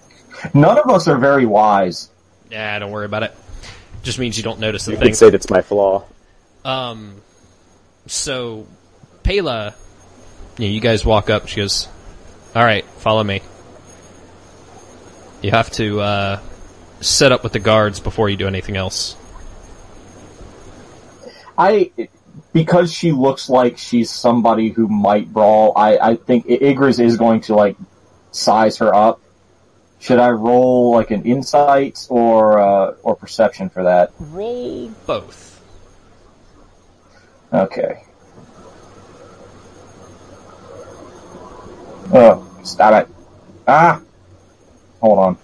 [0.54, 2.08] None of us are very wise.
[2.50, 3.34] Yeah, don't worry about it.
[4.02, 5.08] Just means you don't notice the You thing.
[5.08, 6.04] could say that's my flaw.
[6.64, 7.20] Um,
[8.06, 8.66] so
[9.22, 9.74] Pela,
[10.56, 11.48] you, know, you guys walk up.
[11.48, 11.86] She goes,
[12.54, 13.42] "All right, follow me.
[15.42, 16.40] You have to uh,
[17.02, 19.16] set up with the guards before you do anything else."
[21.58, 21.92] I,
[22.54, 25.74] because she looks like she's somebody who might brawl.
[25.76, 27.76] I, I think I- Igris is going to like
[28.34, 29.20] size her up.
[30.00, 34.12] Should I roll like an insight or uh, or perception for that?
[34.18, 35.62] Roll both.
[37.52, 38.02] Okay.
[42.12, 43.14] Oh, stop it.
[43.66, 44.00] Ah!
[45.00, 45.38] Hold on.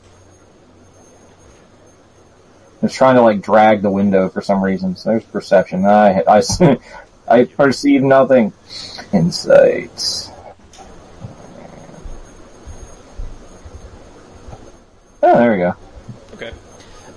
[2.83, 4.97] I was trying to like drag the window for some reason.
[4.97, 5.85] So there's perception.
[5.87, 6.43] I, I,
[7.29, 8.53] I perceive nothing.
[9.13, 10.31] Insight.
[15.23, 15.75] Oh, there we go.
[16.35, 16.53] Okay.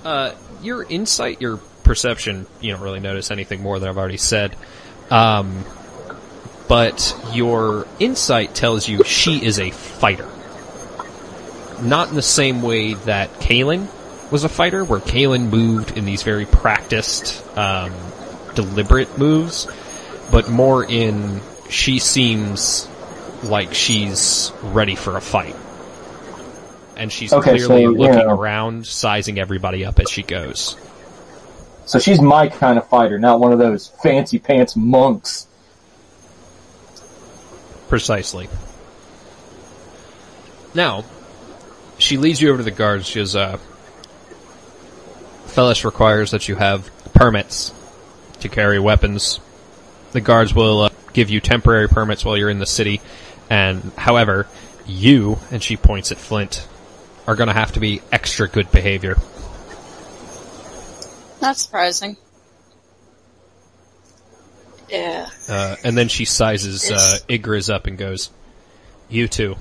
[0.04, 0.32] Uh,
[0.62, 4.54] your insight, your perception, you don't really notice anything more than I've already said.
[5.10, 5.64] Um,
[6.68, 10.28] but your insight tells you she is a fighter.
[11.82, 13.88] not in the same way that Kalen
[14.30, 17.92] was a fighter, where Kalen moved in these very practiced, um,
[18.54, 19.66] deliberate moves,
[20.30, 22.88] but more in she seems
[23.42, 25.56] like she's ready for a fight.
[26.96, 28.32] And she's Okay, clearly so, looking yeah.
[28.32, 30.76] around, sizing everybody up as she goes.
[31.86, 35.48] So she's my kind of fighter, not one of those fancy pants monks.
[37.88, 38.48] Precisely.
[40.74, 41.04] Now,
[41.98, 43.06] she leads you over to the guards.
[43.06, 43.58] She goes, uh,
[45.56, 47.72] requires that you have permits
[48.40, 49.40] to carry weapons.
[50.12, 53.00] The guards will uh, give you temporary permits while you're in the city,
[53.48, 54.46] and however,
[54.86, 56.66] you, and she points at Flint,
[57.26, 59.16] are going to have to be extra good behavior.
[61.40, 62.16] Not surprising.
[64.88, 65.28] Yeah.
[65.48, 68.30] Uh, and then she sizes uh, Igris up and goes,
[69.08, 69.56] You too.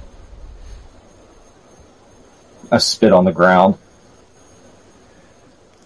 [2.71, 3.77] I spit on the ground.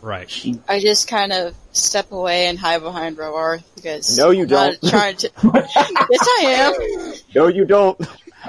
[0.01, 0.31] Right.
[0.69, 4.81] I just kind of step away and hide behind Rovarth because No, you I'm not
[4.81, 4.89] don't.
[4.91, 5.31] Trying to.
[5.53, 7.13] yes, I am.
[7.35, 7.99] No, you don't.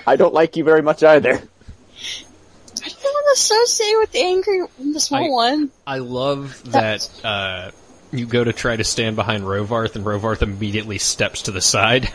[0.07, 1.43] I don't like you very much either.
[3.29, 5.71] I don't want to associate with the angry, the small I- one.
[5.87, 7.71] I love that uh,
[8.13, 12.11] you go to try to stand behind Rovarth, and Rovarth immediately steps to the side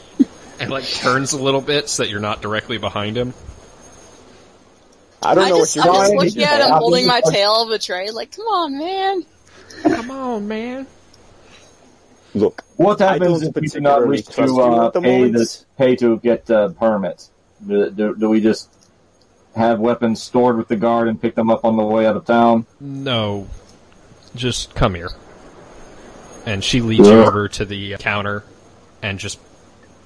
[0.60, 3.34] and like turns a little bit so that you're not directly behind him.
[5.22, 7.62] I don't I know just, what you're I'm just looking at him holding my tail
[7.62, 9.24] of a tray, Like, come on, man.
[9.82, 10.86] Come on, man.
[12.34, 15.64] Look, What happens if we do not particularly wish to you uh, pay, the, moment.
[15.76, 17.30] pay to get uh, permits?
[17.66, 18.70] Do, do, do we just
[19.58, 22.24] have weapons stored with the guard and pick them up on the way out of
[22.24, 22.66] town?
[22.80, 23.48] No,
[24.34, 25.10] just come here.
[26.46, 28.42] And she leads you over to the counter
[29.02, 29.38] and just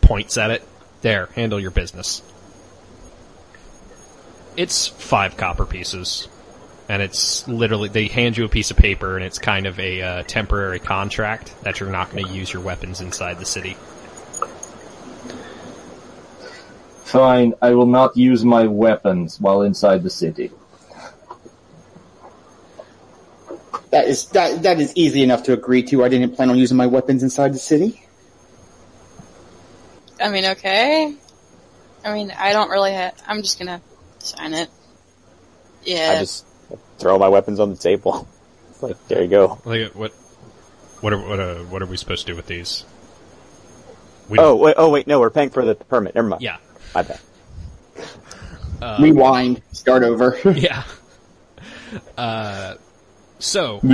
[0.00, 0.66] points at it.
[1.02, 2.22] There, handle your business.
[4.56, 6.28] It's five copper pieces.
[6.88, 10.02] And it's literally, they hand you a piece of paper and it's kind of a
[10.02, 13.76] uh, temporary contract that you're not going to use your weapons inside the city.
[17.12, 20.50] Fine, I will not use my weapons while inside the city.
[23.90, 26.04] That is that that is easy enough to agree to.
[26.04, 28.02] I didn't plan on using my weapons inside the city.
[30.18, 31.14] I mean, okay.
[32.02, 33.12] I mean, I don't really have.
[33.26, 33.82] I'm just gonna
[34.18, 34.70] sign it.
[35.84, 36.14] Yeah.
[36.16, 36.46] I just
[36.96, 38.26] throw my weapons on the table.
[38.70, 39.60] It's like, there you go.
[39.66, 40.12] Like, what,
[41.02, 42.86] what are, what, uh, what are we supposed to do with these?
[44.30, 46.14] We Oh, wait, oh wait, no, we're paying for the permit.
[46.14, 46.40] Never mind.
[46.40, 46.56] yeah.
[46.94, 47.20] My bad.
[49.00, 50.38] Rewind, start over.
[50.54, 50.82] Yeah.
[52.16, 52.74] Uh,
[53.38, 53.90] so, Okay,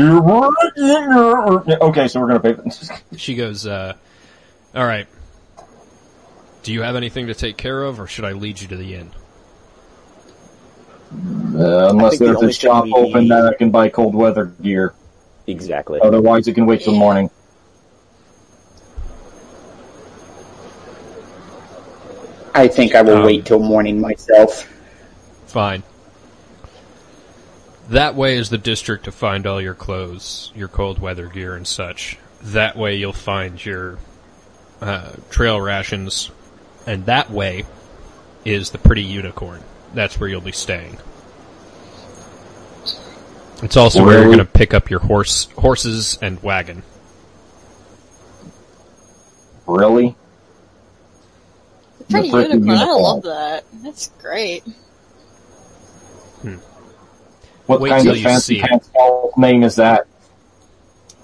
[2.09, 2.55] so we're gonna pay.
[3.17, 3.95] She goes, uh,
[4.75, 5.07] alright.
[6.63, 8.95] Do you have anything to take care of, or should I lead you to the
[8.95, 9.11] inn?
[11.11, 14.15] Uh, unless think the there's a shop we open need- that I can buy cold
[14.15, 14.95] weather gear.
[15.47, 16.01] Exactly.
[16.01, 17.31] Otherwise, it can wait till morning.
[22.55, 24.69] I think I will Um, wait till morning myself.
[25.47, 25.83] Fine.
[27.89, 31.67] That way is the district to find all your clothes, your cold weather gear and
[31.67, 32.19] such.
[32.43, 33.99] That way you'll find your
[34.81, 36.31] uh, trail rations,
[36.87, 37.65] and that way
[38.45, 39.63] is the pretty unicorn.
[39.95, 40.99] That's where you'll be staying.
[43.63, 46.83] It's also where you're going to pick up your horse, horses and wagon.
[49.67, 50.15] Really?
[52.11, 52.79] Pretty the freaking unicorn.
[52.79, 53.65] I love that.
[53.83, 54.63] That's great.
[56.43, 56.55] Hmm.
[57.67, 60.07] What Wait kind of fancy see pants ball name is that?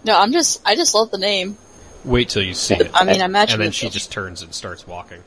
[0.05, 0.61] No, I'm just.
[0.65, 1.57] I just love the name.
[2.05, 2.91] Wait till you see it.
[2.93, 3.55] I mean, I imagine.
[3.55, 5.23] and then she just turns and starts walking.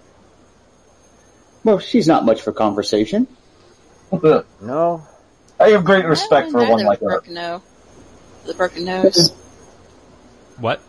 [1.63, 3.27] Well, she's not much for conversation.
[4.61, 5.05] No.
[5.59, 7.15] I have great respect for wouldn't one either like with her.
[7.17, 7.61] broken nose.
[8.45, 9.31] The broken nose.
[10.57, 10.81] What?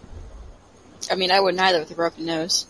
[1.11, 2.67] I mean, I wouldn't either with a broken nose.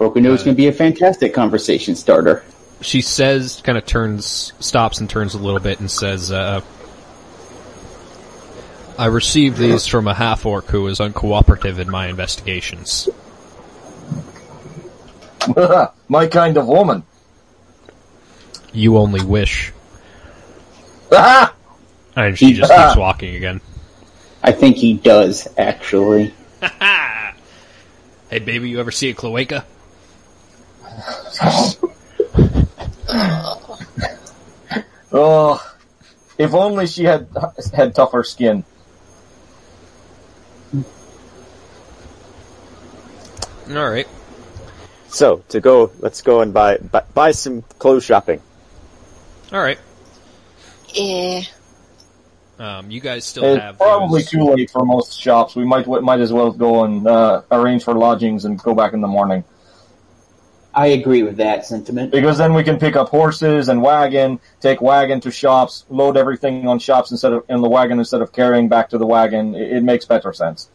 [0.00, 2.42] Broken nose Uh, can be a fantastic conversation starter.
[2.80, 6.62] she says, kind of turns, stops and turns a little bit and says, uh,
[8.96, 13.10] I received these from a half orc who was uncooperative in my investigations.
[16.08, 17.02] My kind of woman.
[18.72, 19.72] You only wish.
[21.12, 21.54] Ah!
[22.16, 23.60] And she just keeps walking again.
[24.42, 26.34] I think he does, actually.
[26.60, 29.64] Hey baby, you ever see a cloaca?
[35.12, 35.60] Oh,
[36.38, 37.26] if only she had
[37.74, 38.64] had tougher skin.
[43.68, 44.06] Alright.
[45.08, 48.40] So to go, let's go and buy buy, buy some clothes shopping.
[49.52, 49.78] All right.
[50.96, 51.42] Eh.
[52.60, 55.56] Um, you guys still It's have probably those- too late for most shops.
[55.56, 59.00] We might might as well go and uh, arrange for lodgings and go back in
[59.00, 59.42] the morning
[60.74, 62.12] I agree with that sentiment.
[62.12, 66.68] because then we can pick up horses and wagon, take wagon to shops, load everything
[66.68, 69.54] on shops instead of in the wagon instead of carrying back to the wagon.
[69.54, 70.68] It, it makes better sense.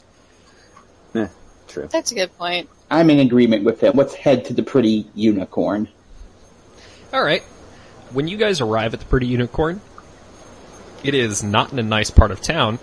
[1.14, 1.30] Yeah,
[1.68, 1.88] true.
[1.90, 2.70] That's a good point.
[2.92, 3.94] I'm in agreement with him.
[3.96, 5.88] Let's head to the pretty unicorn.
[7.14, 7.44] All right.
[8.12, 9.82] When you guys arrive at the Pretty Unicorn,
[11.04, 12.80] it is not in a nice part of town.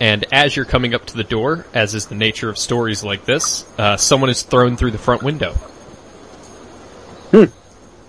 [0.00, 3.24] And as you're coming up to the door, as is the nature of stories like
[3.24, 5.54] this, uh, someone is thrown through the front window,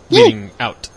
[0.09, 0.89] leading out.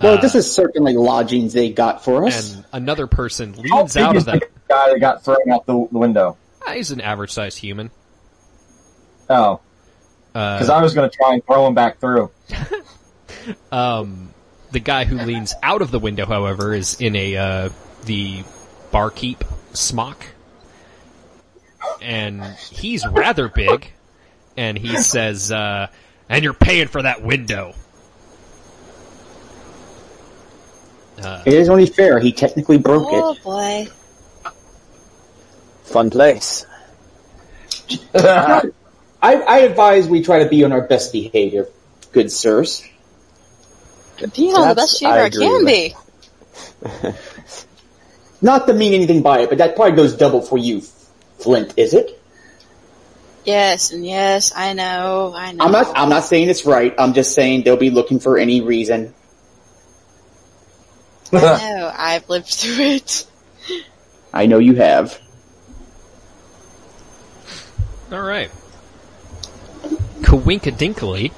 [0.00, 2.54] Well, Uh, this is certainly lodgings they got for us.
[2.54, 4.40] and another person leans out of that.
[4.40, 6.36] the guy that got thrown out the, the window?
[6.66, 7.90] Ah, He's an average-sized human.
[9.30, 9.60] Oh,
[10.34, 12.30] Uh, because I was going to try and throw him back through.
[13.70, 14.30] Um,
[14.72, 17.68] the guy who leans out of the window, however, is in a uh,
[18.04, 18.42] the
[18.90, 20.24] barkeep smock,
[22.02, 23.92] and he's rather big.
[24.56, 25.88] And he says, uh,
[26.28, 27.74] "And you're paying for that window."
[31.22, 32.18] Uh, it is only fair.
[32.18, 33.38] He technically broke Oh it.
[33.38, 34.52] Oh boy.
[35.84, 36.66] Fun place.
[38.14, 38.62] I,
[39.22, 41.68] I advise we try to be on our best behavior,
[42.12, 42.84] good sirs.
[44.34, 45.94] Being on the best shaver I I can be.
[48.42, 50.82] Not to mean anything by it, but that probably goes double for you,
[51.38, 52.15] Flint, is it?
[53.46, 55.64] Yes, and yes, I know, I know.
[55.64, 55.92] I'm not.
[55.96, 56.92] I'm not saying it's right.
[56.98, 59.14] I'm just saying they'll be looking for any reason.
[61.32, 63.26] I know, I've lived through it.
[64.34, 65.20] I know you have.
[68.10, 68.50] all right,
[70.22, 71.30] Kawinkadinkly.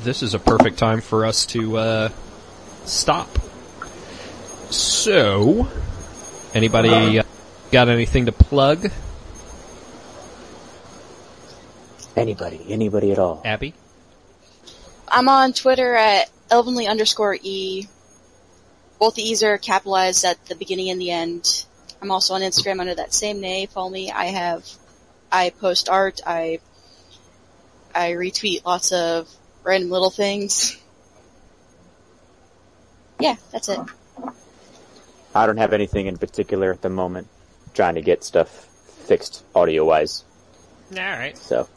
[0.00, 2.08] This is a perfect time for us to uh,
[2.84, 3.30] stop.
[4.68, 5.68] So,
[6.52, 7.22] anybody uh,
[7.72, 8.90] got anything to plug?
[12.16, 13.42] Anybody, anybody at all.
[13.44, 13.74] Abby?
[15.08, 17.86] I'm on Twitter at elvenly underscore e.
[18.98, 21.66] Both the e's are capitalized at the beginning and the end.
[22.00, 23.68] I'm also on Instagram under that same name.
[23.68, 24.10] Follow me.
[24.10, 24.66] I have,
[25.30, 26.20] I post art.
[26.26, 26.60] I,
[27.94, 29.28] I retweet lots of
[29.62, 30.80] random little things.
[33.20, 33.80] Yeah, that's it.
[35.34, 37.28] I don't have anything in particular at the moment.
[37.74, 38.48] Trying to get stuff
[39.06, 40.24] fixed audio wise.
[40.92, 41.36] All right.
[41.36, 41.68] So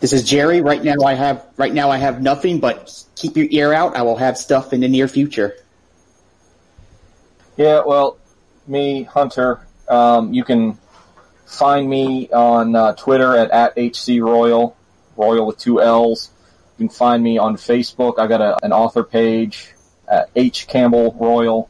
[0.00, 0.60] This is Jerry.
[0.60, 1.44] Right now, I have.
[1.56, 2.60] Right now, I have nothing.
[2.60, 3.96] But keep your ear out.
[3.96, 5.56] I will have stuff in the near future.
[7.56, 8.18] Yeah, well,
[8.68, 10.78] me, Hunter, um, you can
[11.46, 14.74] find me on uh, Twitter at, at HCRoyal,
[15.16, 16.30] Royal with two L's.
[16.76, 18.20] You can find me on Facebook.
[18.20, 19.74] I got a, an author page
[20.06, 21.68] at H Campbell Royal.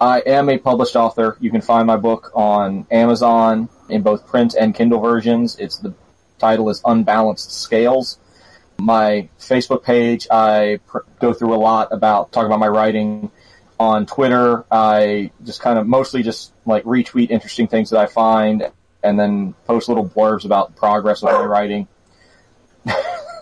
[0.00, 1.36] I am a published author.
[1.40, 5.56] You can find my book on Amazon in both print and Kindle versions.
[5.58, 5.92] It's the
[6.38, 8.18] title is Unbalanced Scales.
[8.78, 13.30] My Facebook page, I pr- go through a lot about talk about my writing
[13.78, 18.70] on Twitter, I just kind of mostly just like retweet interesting things that I find
[19.02, 21.86] and then post little blurbs about progress of my writing.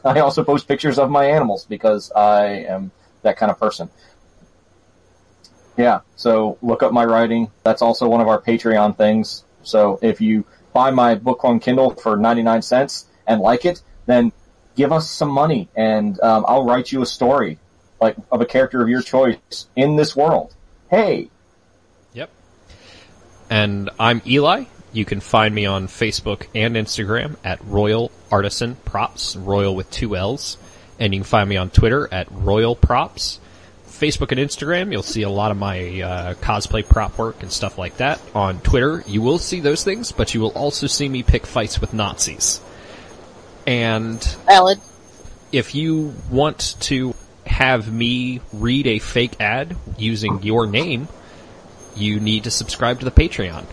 [0.05, 2.91] I also post pictures of my animals because I am
[3.23, 3.89] that kind of person.
[5.77, 7.51] Yeah, so look up my writing.
[7.63, 9.45] That's also one of our Patreon things.
[9.67, 14.33] So if you buy my book on Kindle for 99 cents and like it, then
[14.77, 17.59] give us some money and um, I'll write you a story
[18.01, 20.55] like of a character of your choice in this world.
[20.91, 21.31] Hey,
[22.13, 22.31] Yep.
[23.51, 24.65] And I'm Eli.
[24.93, 30.17] You can find me on Facebook and Instagram at Royal Artisan Props, Royal with two
[30.17, 30.57] L's.
[30.99, 33.41] And you can find me on Twitter at Royal Props.
[33.97, 37.79] Facebook and Instagram, you'll see a lot of my uh, cosplay prop work and stuff
[37.79, 38.21] like that.
[38.35, 41.81] On Twitter, you will see those things, but you will also see me pick fights
[41.81, 42.61] with Nazis.
[43.67, 44.81] And Valid.
[45.53, 47.15] if you want to
[47.47, 51.09] have me read a fake ad using your name,
[51.97, 53.65] you need to subscribe to the Patreon.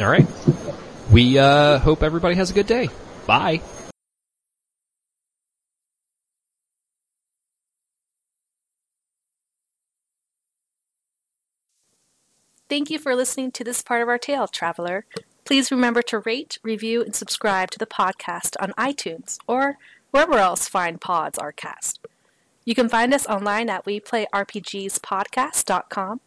[0.00, 0.26] All right.
[1.10, 2.88] We uh, hope everybody has a good day.
[3.26, 3.60] Bye.
[12.68, 15.04] Thank you for listening to this part of our tale, traveler.
[15.44, 19.78] Please remember to rate, review, and subscribe to the podcast on iTunes or
[20.10, 22.04] wherever else fine pods are cast.
[22.64, 26.20] You can find us online at WePlayRPGsPodcast.com,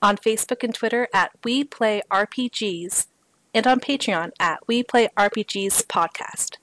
[0.00, 3.06] on Facebook and Twitter at WePlayRPGs,
[3.52, 6.58] and on Patreon at WePlayRPGs Podcast.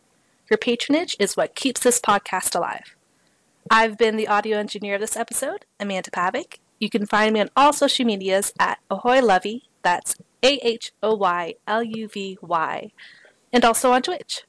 [0.50, 2.96] Your patronage is what keeps this podcast alive.
[3.70, 6.60] I've been the audio engineer of this episode, Amanda Pavic.
[6.80, 11.16] You can find me on all social medias at Ahoy Luvy, that's A H O
[11.16, 12.92] Y L U V Y,
[13.52, 14.44] and also on Twitch.